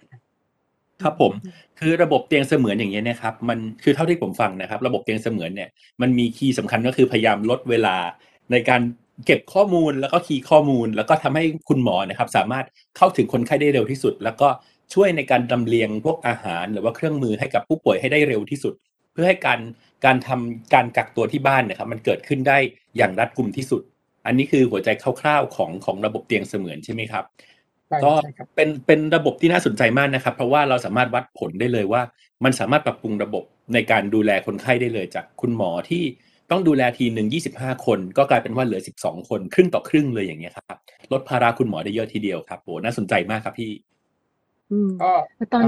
[1.02, 1.32] ครับผม
[1.78, 5.68] คือระบบเตียงเสมือนอย่างเงี้ยนะครับมันคือเท่าที่ผมฟังนะครับ ระบบเตียงเสมือนเนี่ย
[6.00, 7.96] มันมีคีย์สำคัญก็คือพยายามลดเวลา
[8.52, 8.80] ในการ
[9.26, 12.64] เก็บข้อมูลแล้วก็คีย์ข้อมูล แล้วก็ทำให้คุณหมอนะครับ สามารถ
[12.96, 14.48] เข้าถึงคนไข้ได้เร็วที่สุด แล้วก็
[14.94, 18.74] ช่วยในการดำเลียงพวกอาหารหรือว่าเครื่องมือให้กับผู้ป่วยให้ได้เร็วที่สุด
[19.12, 19.60] เพื่อให้การ
[20.04, 22.58] การทำการกักตัวที่บ้านนะครับมันเกิดขึ้นได้
[22.96, 23.82] อย่างรัดกุมที่สุด
[24.26, 24.88] อันนี้คือหัวใจ
[25.20, 27.24] คร่าวๆของของระบบเตียงเสมือนใช่ไหมครับ
[28.04, 28.12] ก็
[28.54, 32.02] เป็นเป็นระบบที่น่าสนใจมากนะครับ เพราะว่าเราสามารถวัดผลได้เลยว่า
[32.44, 36.02] มันสามารถปรับปรุงระบบในการดูแลคนไข้ได้เลยจากคุณหมอที่
[36.50, 40.78] ต้องดูแลทีหนึ่งยี่สิบห้าคน ก็กลายเป็นว่าเหลือสิบสองคน ครึ่งต่อครึ่งเลยอย่างเงี้ยครับ
[41.12, 43.70] ลดภาระคุณหมอได้เยอะทีเดียวครับโหน่าสนใจมากครับพี่
[45.02, 45.10] ก็
[45.52, 45.64] ตอน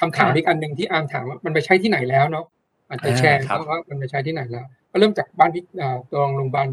[0.00, 2.46] คำถามอีกอันหนึ่งที่อาร์มถามว่ามันไปใช้ที่ไหนแล้วเนาะ
[2.88, 3.38] อาจจะแชร์
[3.70, 6.68] ว่ามันไปใช้ที่ไหนแล้ว ก็เริ่มจากบ้านพิตรงโรงพยาบาล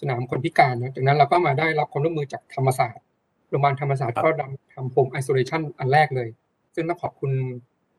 [0.00, 3.04] สนามคนพิการนะจากนั้นเราก็มาได้รับความร่วมมือจากธรรมศาสตร์
[3.50, 4.28] โรงพยาบาลธรรมศาสตร์ก็
[4.74, 6.28] ทำ home isolation อันแรกเลย
[6.74, 7.30] ซึ่งต้องขอบคุณ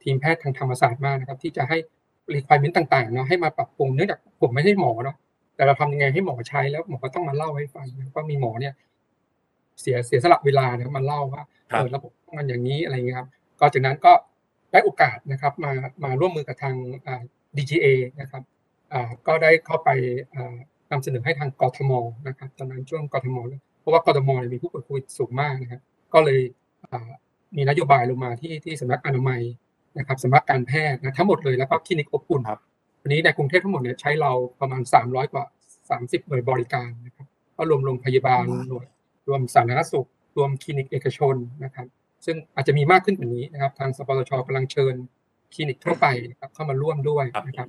[0.03, 1.77] ทีมแพทย์ทางธรรมศาสตร์มากนะครับ ที่จะให้
[2.33, 5.15] requirement ต่างๆเนาะให้มาปรับปรุงเนื่องจากผมไม่ใช่หมอเนาะ
[5.55, 8.73] แต่เราทำยังไงให้หมอใช้แล้วหมอก็ต้องมาเล่าให้ฟังว่ามีหมอเนี่ย
[9.81, 14.13] เสียเสียสละเวลาเนี่ยมาเล่าว่าเออระบบมันอย่างนี้อะไรเงี้ยครับก็จากนั้นก็
[14.71, 15.71] ได้โอกาสนะครับมา
[16.03, 16.75] มาร่วมมือกับทาง
[17.57, 17.87] DGA
[18.21, 18.43] นะครับ
[19.27, 19.89] ก็ได้เข้าไป
[20.91, 21.91] นำเสนอให้ทางกทม
[22.27, 23.37] นะครับตอนนั้นช่วงกทม
[23.79, 25.81] เพราะว่ากทมมีผู้ป่วยโควิดสูงมากนะครับ
[26.13, 26.41] ก็เลย
[27.55, 29.41] มีนโยบายลงมาที่ที่สำนักอนามัย
[29.97, 32.59] นะครับสำนักการแพทย์นะทั้งหมดเลยแล้วก็คลินิกอบอุ่นครับ
[33.01, 35.45] วันนี้ในกรุงเทพทั้งหมดเนี่ยใช้เราประมาณ 300 กว่า
[35.85, 38.87] 30 หน่วยบริการนะครับก็รวมโรงพยาบาลหน่วย
[39.27, 40.07] รวมสาธารณสุข
[40.37, 41.87] รวมคลินิกเอกชนนะครับ
[42.25, 44.95] ซึ่งอาจจะมีมากขึ้นกว่านี้นะครับ ทางสปสชกำลังเชิญ
[45.53, 47.67] คลินิกทั่วไปนะครับเข้ามาร่วมด้วยนะครับ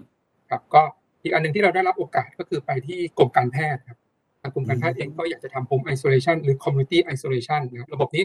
[0.50, 0.82] ครับก็
[1.22, 3.98] อีกอันหนึ่งที่เราได้รับโอกาสก็คือไปที่กรมการแพทย์ครับ
[4.40, 8.24] ทางกรมการแพทย์เองก็อยากจะทำ home isolation หรือ community isolation นนะครับระบบนี้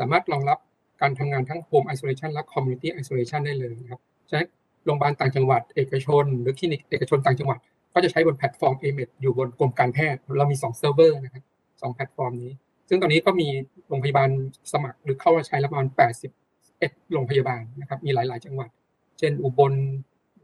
[0.00, 0.58] สามารถรองรับ
[1.00, 4.48] การทำงานทั้ง home isolation และ community isolation ได้เลยนะครับฉะนั้น
[4.84, 7.58] โรงพยาบาลต่างจังหวัดเอกชน หรือคลินิกเอกชนต่างจังหวัด
[7.94, 11.42] ก็จะใช้บนแพลตฟอร์ม a m e d อยู่บนกรมการแพทย์ เรามี2เซิร์ฟเวอร์นะครับ
[11.82, 12.52] สองแพลตฟอร์มนี้
[12.88, 13.48] ซึ่งตอนนี้ก็มี
[13.88, 14.30] โรงพยาบาล
[14.72, 15.86] สมัครหรือเข้ามาใช้ประมาณ
[16.50, 18.70] 81 โรงพยาบาลนะครับ มีหลาย ๆ จังหวัด
[19.18, 19.74] เช่น อุบล อุ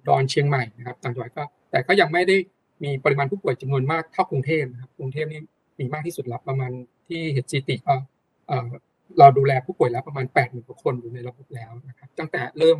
[0.08, 2.36] ดร เชียงใหม่นะครับ ต่างจังหวัดก็ แต่ก็ยังไม่ได้
[2.84, 5.40] มีปริมาณผู้ป่วยจำนวนมากเท่ากรุงเทพนะครับ กรุงเทพนี่
[5.78, 6.70] มีมากที่สุดแล้วประมาณ
[7.08, 7.94] ที่เฮจีติก็
[9.18, 12.78] เราดูแลผู้ป่วยแล้วประมาณ8ปดหมื่นกว่าคนอยู่ในระบบแล้วนะครับ ตั้งแต่เริ่ม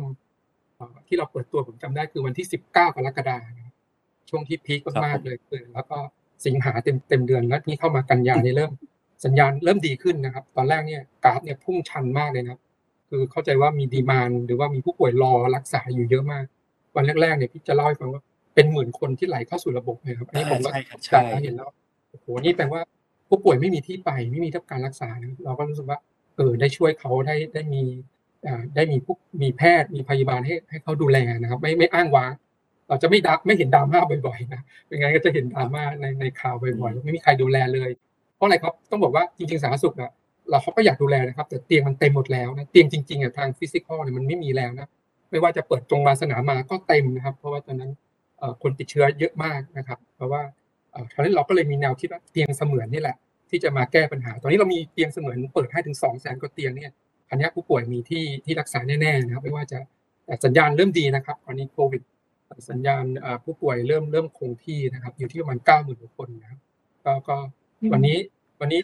[1.07, 3.59] ที่เราเปิดตัวผมจำได้คือวันที่ 19 กรกฎาคม
[4.29, 5.97] ช่วงที่พีคมากๆเลยคือแล้วก็
[6.45, 8.71] สิงหาเต็มเต็มเดือนแล้วนี่เข้ามากันยานี่เริ่ม
[9.25, 12.61] สัญญาณเริ่มดีขึ้นนะครับ ตอนแรกเนี่ยกราฟเนี่ยพุ่งชันมากเลยนะครับ
[13.09, 16.45] คือเข้าใจว่ามีดีมานหรือว่ามีผู้ป่วยรอรักษาอยู่เยอะมาก
[16.95, 18.21] วันแรกๆเนี่ยพี่จะเล่าให้ฟังว่า
[18.55, 21.69] เป็นหมื่นคนที่ไหลเข้าสู่ระบบเลยครับอันนี้ผมก็ใช่ครับจาใช่กเห็นแล้ว
[22.09, 22.81] โอ้โหนี่แปลว่า
[23.29, 25.99] ผู้ป่วยไม่มีที่ไปไม่มีทับการรักษานะเราก็รู้สึกว่า
[26.35, 27.83] เออได้ช่วยเขาได้ได้มี
[28.47, 32.31] อ่าได้มีผู้มีแพทย์มีพยาบาลให้ให้เขาดูแลนะครับ ไม่ไม่อ้างว้าง
[32.89, 37.89] เราจะไม่ดักไม่เห็นดราม่าบ่อยๆนะเป็นไงก็จะเห็นดราม่าในในข่าวบ่อยๆไม่มีใครดูแลเลย
[38.35, 40.11] เพราะอะไรครับต้องบอกว่าจริงๆสาธารณสุขอะ
[40.49, 44.87] เราเขาก็อยากดูแลนะครับ แต่เตียงมันเต็มหมดแล้วนะเตียงจริงๆอะทางฟิสิกอลเนี่ยมันไม่มีแล้วนะ
[45.31, 47.91] ไม่ว่าจะเปิดตรงมาสนามมาก็เต็มนะครับ เพราะว่าตอนนั้น
[48.39, 50.41] เอ่อคนติดเชื้อเยอะมากนะครับ เพราะว่า
[50.91, 53.17] เอ่อคราวนี้เราก็เลยมีแนวคิดว่าเตียงเสมือนนี่แหละ
[53.49, 56.91] ที่จะมาแก้ปัญหา ตอนนี้เรามีเตียงเสมือนเปิดให้ถึงสองแสนกว่าเตียงเนี่ย
[57.29, 59.79] อันนี้ผู้ป่วยมีที่ที่รักษาแน่ๆนะครับ ไม่ว่าจะ
[60.25, 62.01] แต่สัญญาณเริ่มดีนะครับตอนนี้โควิด
[62.69, 66.59] สัญญาณเอ่อผู้ป่วยเริ่มเริ่มคงที่นะครับ อยู่ที่ประมาณเก้าหมื่นคนนะครับ
[67.05, 67.35] ก็ก็
[67.81, 68.17] อืมวันนี้
[68.61, 68.79] วันนี้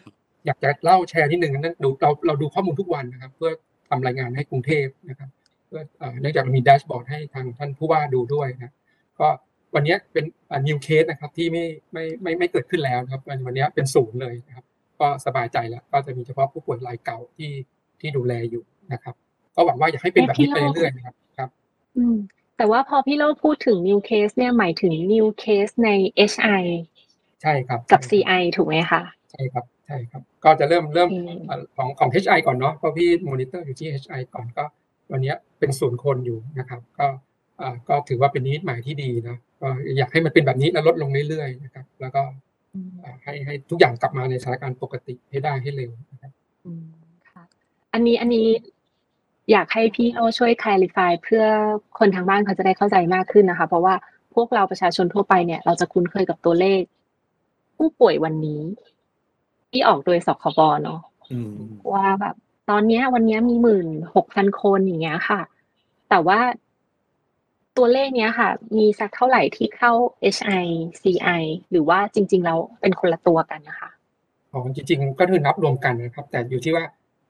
[0.46, 3.52] อยากจะเล่าแชร์นิดหนึ่งนั่นดูเราเราดูข้อมูลทุกวันนะครับ เพื่อ
[3.88, 5.30] ทำรายงานให้กรุงเทพนะครับ
[5.66, 8.72] เพื่อเอ่อเนื่องจากเรามี dashboard ให้ทางท่านผู้ว่าดูด้วยนะ
[9.20, 9.28] ก็
[9.74, 10.24] วันนี้เป็น
[10.68, 14.64] new case นะครับที่ไม่ไม่ไม่ไม่เกิดขึ้นแล้วนะครับวันวันนี้เป็นศูนย์เลยนะครับ
[15.00, 17.52] ก็สบายใจแล้ว ก็จะมีเฉพาะผู้ป่วยรายเก่าที่
[18.00, 19.14] ที่ดูแลอยู่นะครับ
[19.54, 21.50] ก็หวังว่าอยากให้เป็นแบบนี้ไปเรื่อยๆนะครับครับ
[21.96, 22.16] อืม
[22.56, 25.90] แต่ว่าพอพี่โลพูดถึง new case เนี่ยหมายถึง new case ใน
[26.32, 26.64] HI
[27.42, 34.64] ใช่ครับ กับ CI ถูกไหมคะ ใช่ครับ ใช่ครับ ก็จะเริ่มเริ่มอืมเอ่อของของ HI ก่อนเนาะ เพราะพี่มอนิเตอร์อยู่ที่ HI ก่อนก็
[35.12, 37.06] วันนี้เป็นศูนย์คนอยู่นะครับ ก็
[37.60, 42.22] อ่าก็ถือว่าเป็นนิมิตหมายที่ดีนะก็อยากให้มันเป็นแบบนี้แล้วลดลงเรื่อยๆนะครับ แล้วก็
[43.04, 46.32] อ่าให้ให้ทุกอย่างกลับมาในสถานการณ์ปกติให้ได้ให้เร็วนะครับ
[46.66, 46.84] อืม
[47.30, 47.42] ค่ะ
[47.92, 48.46] อันนี้อันนี้
[49.50, 51.44] อยากให้พี่โอช่วย clarify เพื่อ
[51.98, 53.94] คนทางบ้านเขาจะได้เข้าใจมากขึ้นนะคะ เพราะว่า
[54.34, 56.82] พวกเราประชาชนทั่วไปเนี่ย เราจะคุ้นเคยกับตัวเลข
[57.76, 58.62] ผู้ป่วยวันนี้
[59.70, 61.00] ที่ออกโดยสคบเนาะ
[61.32, 61.56] อืม
[61.94, 62.34] ว่าแบบ
[62.70, 65.40] ตอนเนี้ยวันเนี้ยมีหมื่นหกพันคนอย่างเงี้ยค่ะ
[66.08, 66.40] แต่ว่า
[67.76, 69.92] ตัวเลขเนี้ยค่ะ มีสักเท่าไหร่ที่เข้า
[70.36, 70.66] HI
[71.00, 73.90] CI หรือว่าจริง ๆ แล้วเป็นคนละตัวกันนะคะ
[74.52, 76.84] อ๋อจริง ๆ ก็คือนับรวมกันนะครับ แต่อยู่ที่ว่า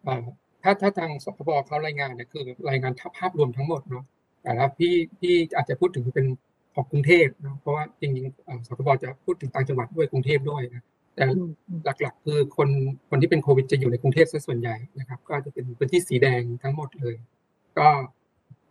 [0.04, 0.24] เอ่อ
[0.66, 4.04] ถ้าถ้าทางสคบเขารายงานเนี่ยคือรายงานภาพรวมทั้งหมดเนาะ
[4.42, 6.26] แต่ถ้าพี่พี่อาจจะพูดถึงเป็น
[6.74, 12.68] ของกรุงเทพเนาะเพราะว่าจริงๆเอ่อสคบจะพูดถึงต่างจังหวัดด้วยกรุงเทพด้วยนะแต่อืมอืมหลักๆ คือคน
[13.10, 17.14] คนที่เป็นโควิดจะอยู่ในกรุงเทพซะส่วนใหญ่นะครับ ก็จะเป็นพื้นที่สีแดงทั้งหมดเลย
[17.78, 17.88] ก็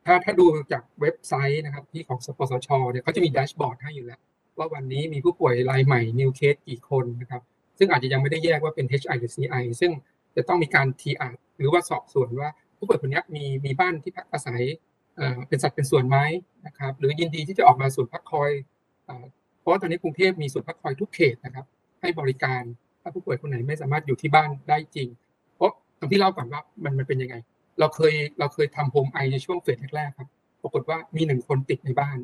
[0.05, 4.19] ถ้าถ้าดูจากเว็บไซต์นะครับที่ของสปสชเนี่ยเขาจะมีแดชบอร์ดให้อยู่แล้ว
[4.57, 7.41] ว่าวันนี้มีผู้ป่วยรายใหม่ new case กี่คนนะครับ
[7.77, 9.91] ซึ่งอาจจะยังไม่ได้แยกว่าเป็น HI หรือ CI ซึ่ง
[10.35, 14.61] จะต้องมีการ TR หรือว่าสอบสวนว่า ผู้ป่วยคนนี้มีมีบ้านที่พักอาศัย
[15.15, 16.17] เอ่อเป็นสัดเป็นส่วนไหม
[16.65, 18.51] นะครับ หรือยินดีที่จะออกมาศูนพักคอย
[19.05, 19.25] เอ่อ
[19.59, 21.65] เพราะตอนนี้กรุงเทพมีศูนพักคอยทุกเขตนะครับ
[22.01, 22.61] ให้บริการ
[23.01, 25.07] ถ้าผู้ป่วยคนไหนไม่สามารถอยู่ที่บ้านได้จริง
[25.55, 27.35] เพราะตรงที่เล่าก่อนว่ามันมันเป็นยังไง
[27.79, 30.29] เราเคยเราเคยทำโฮมไอในช่วงเฟสแรกๆครับ
[30.61, 32.17] ปรากฏว่ามีหนึ่งคนติดในบ้าน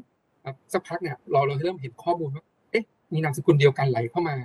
[0.46, 4.36] ครับสักพักเนี่ยเราเราเริ่มเห็นข้อมูลว่าเอ๊ะมีนามสกุลเดียวกันไหลเข้ามา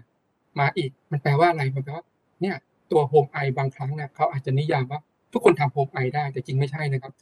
[0.61, 2.05] มาอีกมันแปลว่าอะไรมันแปลว่า
[2.43, 2.57] เนี่ย
[2.91, 5.01] ตัวโฮมไอบางครั้งเนี่ยเขาอาจจะนิยามว่า
[5.33, 7.13] ทุกคนทำโฮมไอได้แต่จริงไม่ใช่นะครับ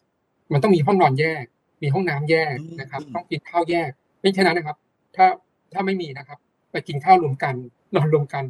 [0.53, 1.44] มันต้องมีห้องนอนแยก
[1.83, 3.90] มีห้องน้ำแยกนะครับอืมต้องกินข้าวแยก
[4.22, 4.77] ไม่ใช่นั้นนะครับ
[5.16, 5.27] ถ้า
[5.72, 6.38] ถ้าไม่มีนะครับ
[6.70, 7.55] ไปกินข้าวรวมกัน
[7.94, 8.44] นอนรวมกัน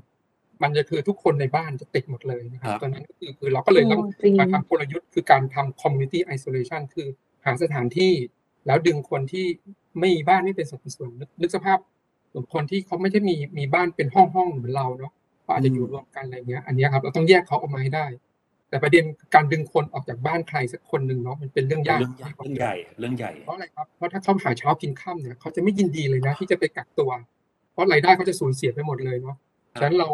[0.63, 7.09] มันจะคือทุกคนในบ้านจะติดหมดเลยนะครับครับตอนนั้นก็คือคือเราก็เลยต้องโอ้จริงมาทำกลยุทธ์คือการทำ community isolation คือ
[7.45, 8.13] หาสถานที่
[8.67, 9.47] แล้วดึงคนที่
[9.99, 11.79] ไม่มีบ้านไม่เป็นสัดเป็นส่วนนึกนึกสภาพ
[12.55, 15.13] คนที่เขาไม่ได้มีมีบ้านเป็นห้องห้องๆเหมือนเราเนาะ
[15.45, 18.07] เขาอาจจะอยู่รวมกันอะไรเงี้ย อันเนี้ยครับเราต้องแยกเขาออกมาให้ได้
[18.69, 19.05] แต่ประเด็น
[19.35, 27.11] การดึงคนออกจากบ้านใครสักคนหนึ่งเนาะมันเป็นเรื่องยากเรื่องใหญ่ เรื่องใหญ่เรื่องใหญ่เพราะอะไรครับเพราะถ้าเขาหาเช้ากินค่ำเนี่ยเขาจะไม่ยินดีเลยนะ ที่จะไปกักตัว
[27.73, 29.37] เพราะรายได้เขาจะสูญเสียไปหมดเลยเนาะ
[29.73, 30.09] ครับฉะนั้นเรา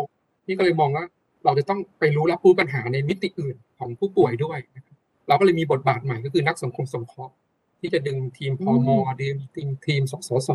[0.45, 1.05] พี่ก็เลยมองว่า
[1.45, 4.97] เราจะต้องไปรู้รับรู้ปัญหาในมิติอื่นของผู้ป่วยด้วยนะครับ
[5.29, 7.35] เราก็เลยมีบทบาทใหม่ก็คือนักสังคมสงเคราะห์
[7.81, 8.89] ที่จะดึงทีมพม
[9.23, 10.51] ดึงทีมทีมสสส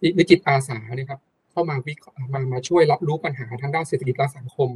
[0.00, 1.20] ที่วิจิตอาสาเนี่ยครับ
[1.58, 4.70] เข้ามาวิเคราะห์มามาช่วยรับรู้ปัญหาทางด้านเศรษฐกิจและสังคม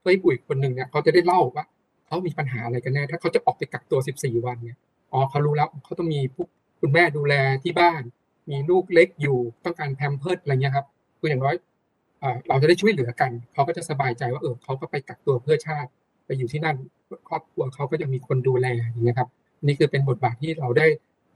[0.00, 1.64] เพื่อให้ผู้ป่วยคนหนึ่งเนี่ยเขาจะได้เล่าว่า
[2.06, 4.78] เขามีปัญหาอะไรกันแน่ถ้าเขาจะออกไปกักตัว 14 วันเนี่ย
[5.12, 6.44] อ๋อเขารู้แล้วเขาต้องมีผู้
[6.80, 8.02] คุณแม่ดูแลที่บ้าน
[8.50, 10.86] มีลูกเล็กอยู่ต้องการแพมเพิร์ดอะไรเงี้ยครับ
[11.18, 11.54] คืออย่างน้อย
[12.48, 15.90] เราจะได้ช่วยเหลือกัน เขาก็จะสบายใจว่าเออเขาก็ไปกักตัวเพื่อชาติ
[16.26, 16.76] ไปอยู่ที่นั่น
[17.28, 19.28] ครอบครัวเขาก็จะมีคนดูแลอย่างเงี้ยครับ
[19.62, 20.86] นี่คือเป็นบทบาทที่เราได้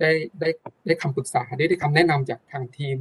[0.00, 0.10] ได้
[0.40, 0.48] ได้
[0.86, 2.96] ได้คำปรึกษาได้ได้คำแนะนำจากทางทีม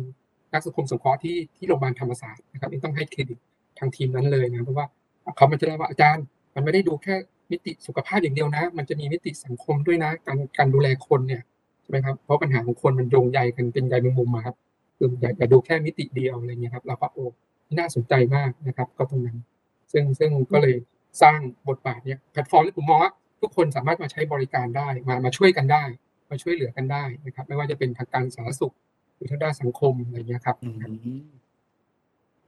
[0.53, 3.37] นักสังคมสงเคราะห์ที่ที่โรงพยาบาลธรรมศาสตร์นะครับนี่ต้องให้เครดิต
[3.79, 4.85] ทางทีมนั้นเลยนะเพราะว่า
[5.35, 6.23] เขามันจะได้ว่าอาจารย์
[6.55, 7.15] มันไม่ได้ดูแค่
[7.51, 11.41] มิติสุขภาพอย่างเดียวนะ มันจะมีมิติสังคมด้วยนะ การการดูแลคนเนี่ย
[11.81, 14.55] ใช่ไหมครับเพราะปัญหาของคนมันโยงใยกันเป็นใยแมงมุมอะครับ
[14.97, 17.25] คืออย่าอย่าดูแค่มิติเดียวอะไรเงี้ยครับเราก็โอ้
[17.79, 19.37] น่าสนใจมากนะครับ ก็ตรงนั้น
[19.91, 20.75] ซึ่งซึ่งก็เลย
[21.21, 23.11] สร้างบทบาทเนี้ยแพลตฟอร์มที่ผมมองว่า
[23.41, 25.83] ทุกคนสามารถมาใช้บริการได้มามาช่วยกันได้
[26.31, 28.73] มาช่วยเหลือกันได้นะครับ ไม่ว่าจะเป็นทางการสาธารณสุข
[29.21, 30.75] รือทางด้านสังคมอะไรเงี้ยครับอืม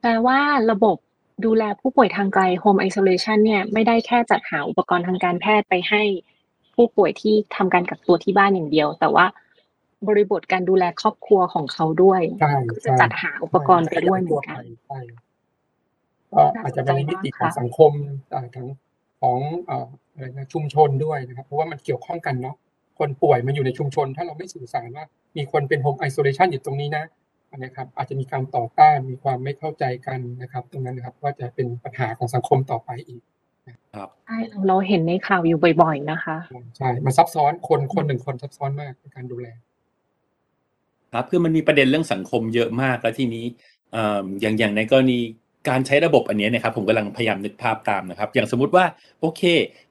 [0.02, 0.40] แปลว่า
[0.72, 0.98] ระบบ
[1.46, 6.04] ดูแลผู้ป่วยทางไกล Home Isolation เนี่ย ไม่ได้แค่จัดหาอุปกรณ์ทางการแพทย์ไปให้
[6.76, 9.26] ผู้ป่วยที่ทำการกักตัวที่บ้านอย่างเดียว แต่ว่า
[10.08, 14.58] บริบทการดูแลครอบครัวของเขาด้วยใช่ก็จะจัดหาอุปกรณ์ไปด้วยเหมือนกัน
[14.88, 15.00] ใช่
[16.34, 17.92] ก็อาจจะเป็นในมิติของสังคม
[18.34, 18.68] อ่าทั้ง
[19.22, 22.56] ของเอ่ออะไรนะชุมชนด้วยนะครับ เพราะว่ามันเกี่ยวข้องกันเนาะ
[23.00, 25.06] คนป่วยมันอยู่ในชุมชน ถ้าเราไม่สื่อสารว่า
[25.38, 27.06] มีคนเป็นโฮมไอโซเลชันอยู่ตรงนี้นะ
[27.52, 33.22] อันนี้ครับอาจจะมีการต่อต้านมีความไม่เข้าใจกันนะครับ ตรงนั้นนะครับก็จะเป็นปัญหาของสังคมต่อไปอีก
[34.26, 36.38] ใช่เราเราเห็นในข่าวอยู่บ่อย ๆ นะคะ
[36.78, 39.48] ใช่มันซับซ้อนคนคนหนึ่งคนซับซ้อนมากในการดูแล
[41.14, 43.46] ครับคือมันมีประเด็นเรื่องสังคมเยอะมากแล้วทีนี้
[43.92, 45.20] เอ่ออย่างอย่างในกรณี
[45.70, 48.86] การใช้ระบบอันเนี้ยนะครับผมกำลังพยายามนึกภาพตามนะครับ อย่างสมมุติว่า
[49.22, 49.42] โอเค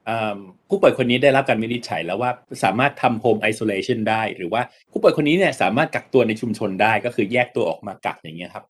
[0.05, 0.37] เอ่อ
[0.69, 2.31] ผู้ป่วยคนนี้ได้รับการวินิจฉัยแล้วว่า
[2.63, 8.63] สามารถทำ home isolation ได้ หรือว่าผู้ป่วยคนนี้เนี่ยสามารถกักตัวในชุมชนได้ก็คือแยกตัวออกมากักอย่างเงี้ยครับ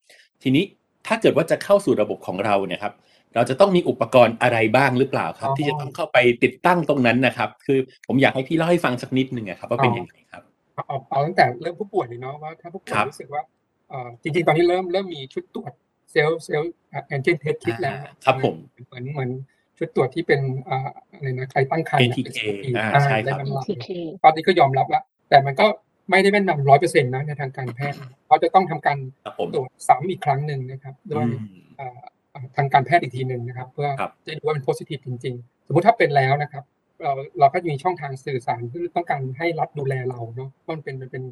[0.44, 0.64] ทีนี้
[1.08, 2.94] ถ้าเกิดว่าจะเข้าสู่ระบบของเราเนี่ยครับ
[3.36, 10.44] เราจะต้องมีอุปกรณ์อะไรบ้างหรือเปล่าครับอ๋อที่จะต้องเข้าไปติดตั้งตรงนั้นนะครับ คือผมอยากให้พี่เล่าให้ฟังสักนิดหนึ่งอะครับว่าเป็นยังไงครับ
[10.76, 13.42] เอาเอาเอาตั้งแต่เริ่มผู้ป่วยเลยเนาะว่าถ้าผู้ป่วยครับรู้สึกว่า
[13.90, 15.72] เอ่อจริงๆตอนนี้เริ่มเริ่มมีชุดตรวจ
[16.14, 16.72] เซลล์เซลล์
[17.08, 18.56] แอนเจนเทสคิดแล้วอ่าครับผม
[18.88, 19.30] เหมือนเหมือน
[19.78, 22.40] ชุดตรวจที่เป็นอ่าอะไรนะใครตั้งครรภ์ ATK
[22.78, 23.88] อ่าใช่ครับได้น้ำหนัก TK
[24.24, 25.66] ตอนนี้ก็ยอมรับแล้วแต่มันก็
[26.12, 27.98] ไม่ได้แม่นนำร้อยเปอร์เซ็นต์นะในทางการแพทย์
[28.28, 31.36] เขาจะต้องทำการครับผมตรวจซ้ำอีกครั้งหนึ่งนะครับด้วยอืม
[31.80, 31.98] อ่า
[32.34, 36.64] อ่าทางการแพทย์อีกทีหนึ่งนะครับ เพื่อครับจะดูว่าเป็นโพซิทีฟจริง ๆ สมมุติถ้าเป็นแล้วนะครับ
[37.02, 41.24] เราเราก็จะมีช่องทางสื่อสารที่ต้องการให้รัฐดูแลเราเนาะเพราะมันเป็นมันเป็น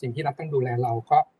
[0.00, 1.35] สิ่งที่รัฐต้องดูแลเราก็อ่า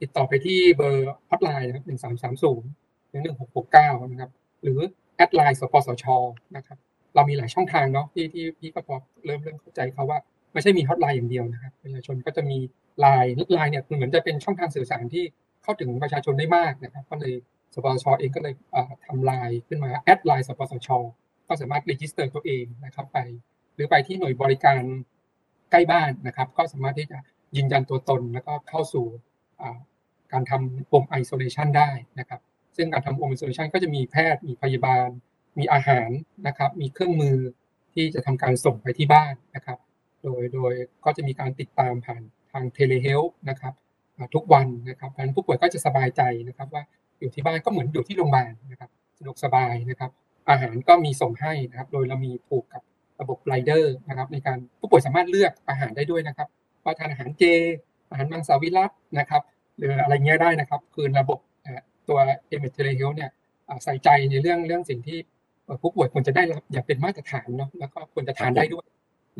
[0.00, 2.68] ติดต่อไปที่เบอร์ฮอตไลน์นะครับหนึ่งสามสามศูนย์
[3.10, 4.30] หนึ่งหนึ่งหกหกเก้านะครับ
[4.62, 4.78] หรือ
[5.16, 6.04] add ไลน์สปสช
[6.56, 6.78] นะครับ
[7.14, 10.18] เรามีหลายช่องทางเนาะที่ที่พี่ก็พอเริ่มเริ่มเข้าใจเขาว่า
[10.52, 12.58] ไม่ใช่มีฮอตไลน์อย่างเดียวนะครับประชาชนก็จะมี
[13.00, 15.24] ไลน์ไลน์เนี่ยเหมือนจะเป็นช่องทางสื่อสารที่
[15.62, 17.34] เข้าถึงประชาชนได้มากนะครับ ก็เลย
[17.74, 18.54] สปสชเองก็เลย
[19.06, 20.88] ทำไลน์ขึ้นมา add ไลน์สปสช
[21.48, 23.18] ก็สามารถ register ตัวเองนะครับไป
[23.74, 24.82] หรือไปที่หน่วยบริการ
[25.70, 27.18] ใกล้บ้านนะครับ ก็สามารถที่จะ
[27.56, 29.06] ยืนยันตัวตนแล้วก็เข้าสู่
[30.32, 32.40] การทำ home isolation ได้นะครับ
[32.76, 35.08] ซึ่งการทำ home isolation ก็จะมีแพทย์มีพยาบาล
[35.58, 36.08] มีอาหาร
[36.46, 37.36] นะครับ มีเครื่องมือ
[37.94, 39.78] ที่จะทำการส่งไปที่บ้านนะครับ
[40.22, 40.72] โดยโดย
[41.04, 43.74] ก็จะมีการติดตามผ่านทาง telehealth นะครับ
[44.34, 46.82] ทุกวันนะครับเพราะนั้นผู้ป่วยก็จะสบายใจนะครับ ว่า
[47.20, 50.10] อยู่ที่บ้านก็เหมือนอยู่ที่โรงพยาบาลนะครับสะดวกสบายนะครับ
[50.50, 52.82] อาหารก็มีส่งให้นะครับ โดยเรามีผูกกับ
[53.20, 56.48] ระบบไรเดอร์นะครับ ในการผู้ป่วยสามารถเลือกอาหารได้ด้วยนะครับ
[56.84, 57.42] ว่าทานอาหารเจ
[58.10, 59.42] อาหารมังสวิรัตนะครับ
[59.78, 62.18] หรืออะไรเงี้ยได้นะครับ คือระบบเอ่อตัว
[62.48, 63.30] A-MED Telehealth เนี่ย
[63.68, 65.18] อ่าใส่ใจในเรื่องเรื่องสิ่งที่
[65.64, 68.86] เอ่อผู้ป่วยควรจะได้รับอย่างเป็นมาตรฐานเนาะแล้วก็ควรจะทานได้ด้วย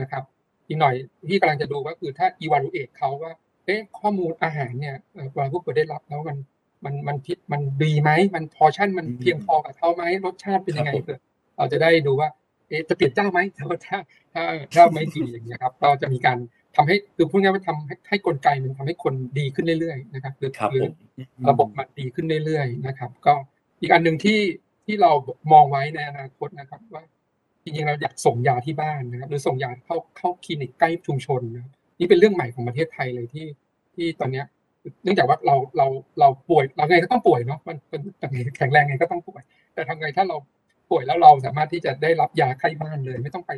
[0.00, 0.22] นะครับ
[0.68, 0.94] อีกหน่อย
[1.28, 3.33] ที่กำลังจะดูก็คือถ้า evaluate เขาว่า
[3.64, 6.37] เอ๊ะข้อมูลอาหารเนี่ยเอ่อเวลาผู้ป่วยได้รับแล้วมัน
[6.85, 11.20] มันมันพิมันดีไหมมันพอชั่นมันอืมเพียงพอกับเขาไหมรสชาติเป็นยังไงครับผมเผื่อ
[11.56, 12.28] เราจะได้ดูว่า
[12.68, 13.98] เอ๊ะจะเปลี่ยนเจ้าไหมถ้าถ้า
[14.35, 16.38] ถ้าถ้าไม่ดีอย่างเงี้ยครับก็จะมีการ
[16.76, 23.35] ทำให้คือพูดง่ายๆว่าทำให้ให้กลไกมันทำให้คนดีขึ้นเรื่อยๆนะครับหรือครับหรืผอมระบบมันดีขึ้นเรื่อยๆนะครับ ก็
[23.80, 24.40] อีกอันหนึ่งที่
[24.87, 25.11] ที่เรา
[25.52, 27.04] มองไว้ในอนาคตนะครับว่า
[27.62, 33.46] จริงๆเราอยากส่งยาที่บ้านนะครับ หรือส่งยาเข้าเข้าคลินิกใกล้ชุมชนนะครับนี่เป็นเรื่องใหม่ของประเทศไทยเลยที่
[33.94, 34.46] ที่ตอนเนี้ย
[35.02, 35.87] เนื่องจากว่าเราเรา
[36.20, 39.42] เราป่วยเราไงก็ต้องป่วยเนาะมันมันมันแข็งแรงไงก็ต้องป่วย
[39.74, 40.37] แต่ทำไงถ้าเรา
[40.90, 43.52] ป่วยแล้วเราสามารถที่จะได้รับยาใกล้บ้านเลย ไม่ต้องไป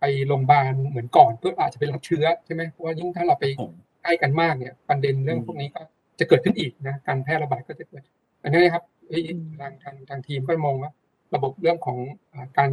[0.00, 5.80] ไปโรงพยาบาลเหมือนก่อนเพื่ออาจจะไปรับเชื้อใช่ไหมเพราะว่ายิ่งถ้าเราไปผมใกล้กันมากเนี่ยประเด็นเรื่องอืมพวกนี้ก็
[6.18, 8.02] จะเกิดขึ้นอีกนะการแพร่ระบาดก็จะเกิด
[8.42, 9.22] อันนี้นะครับเอ้ย
[9.60, 10.90] ทางทางทางทีมก็มองว่า
[11.34, 11.98] ระบบเรื่องของ
[12.32, 12.70] อ่าการ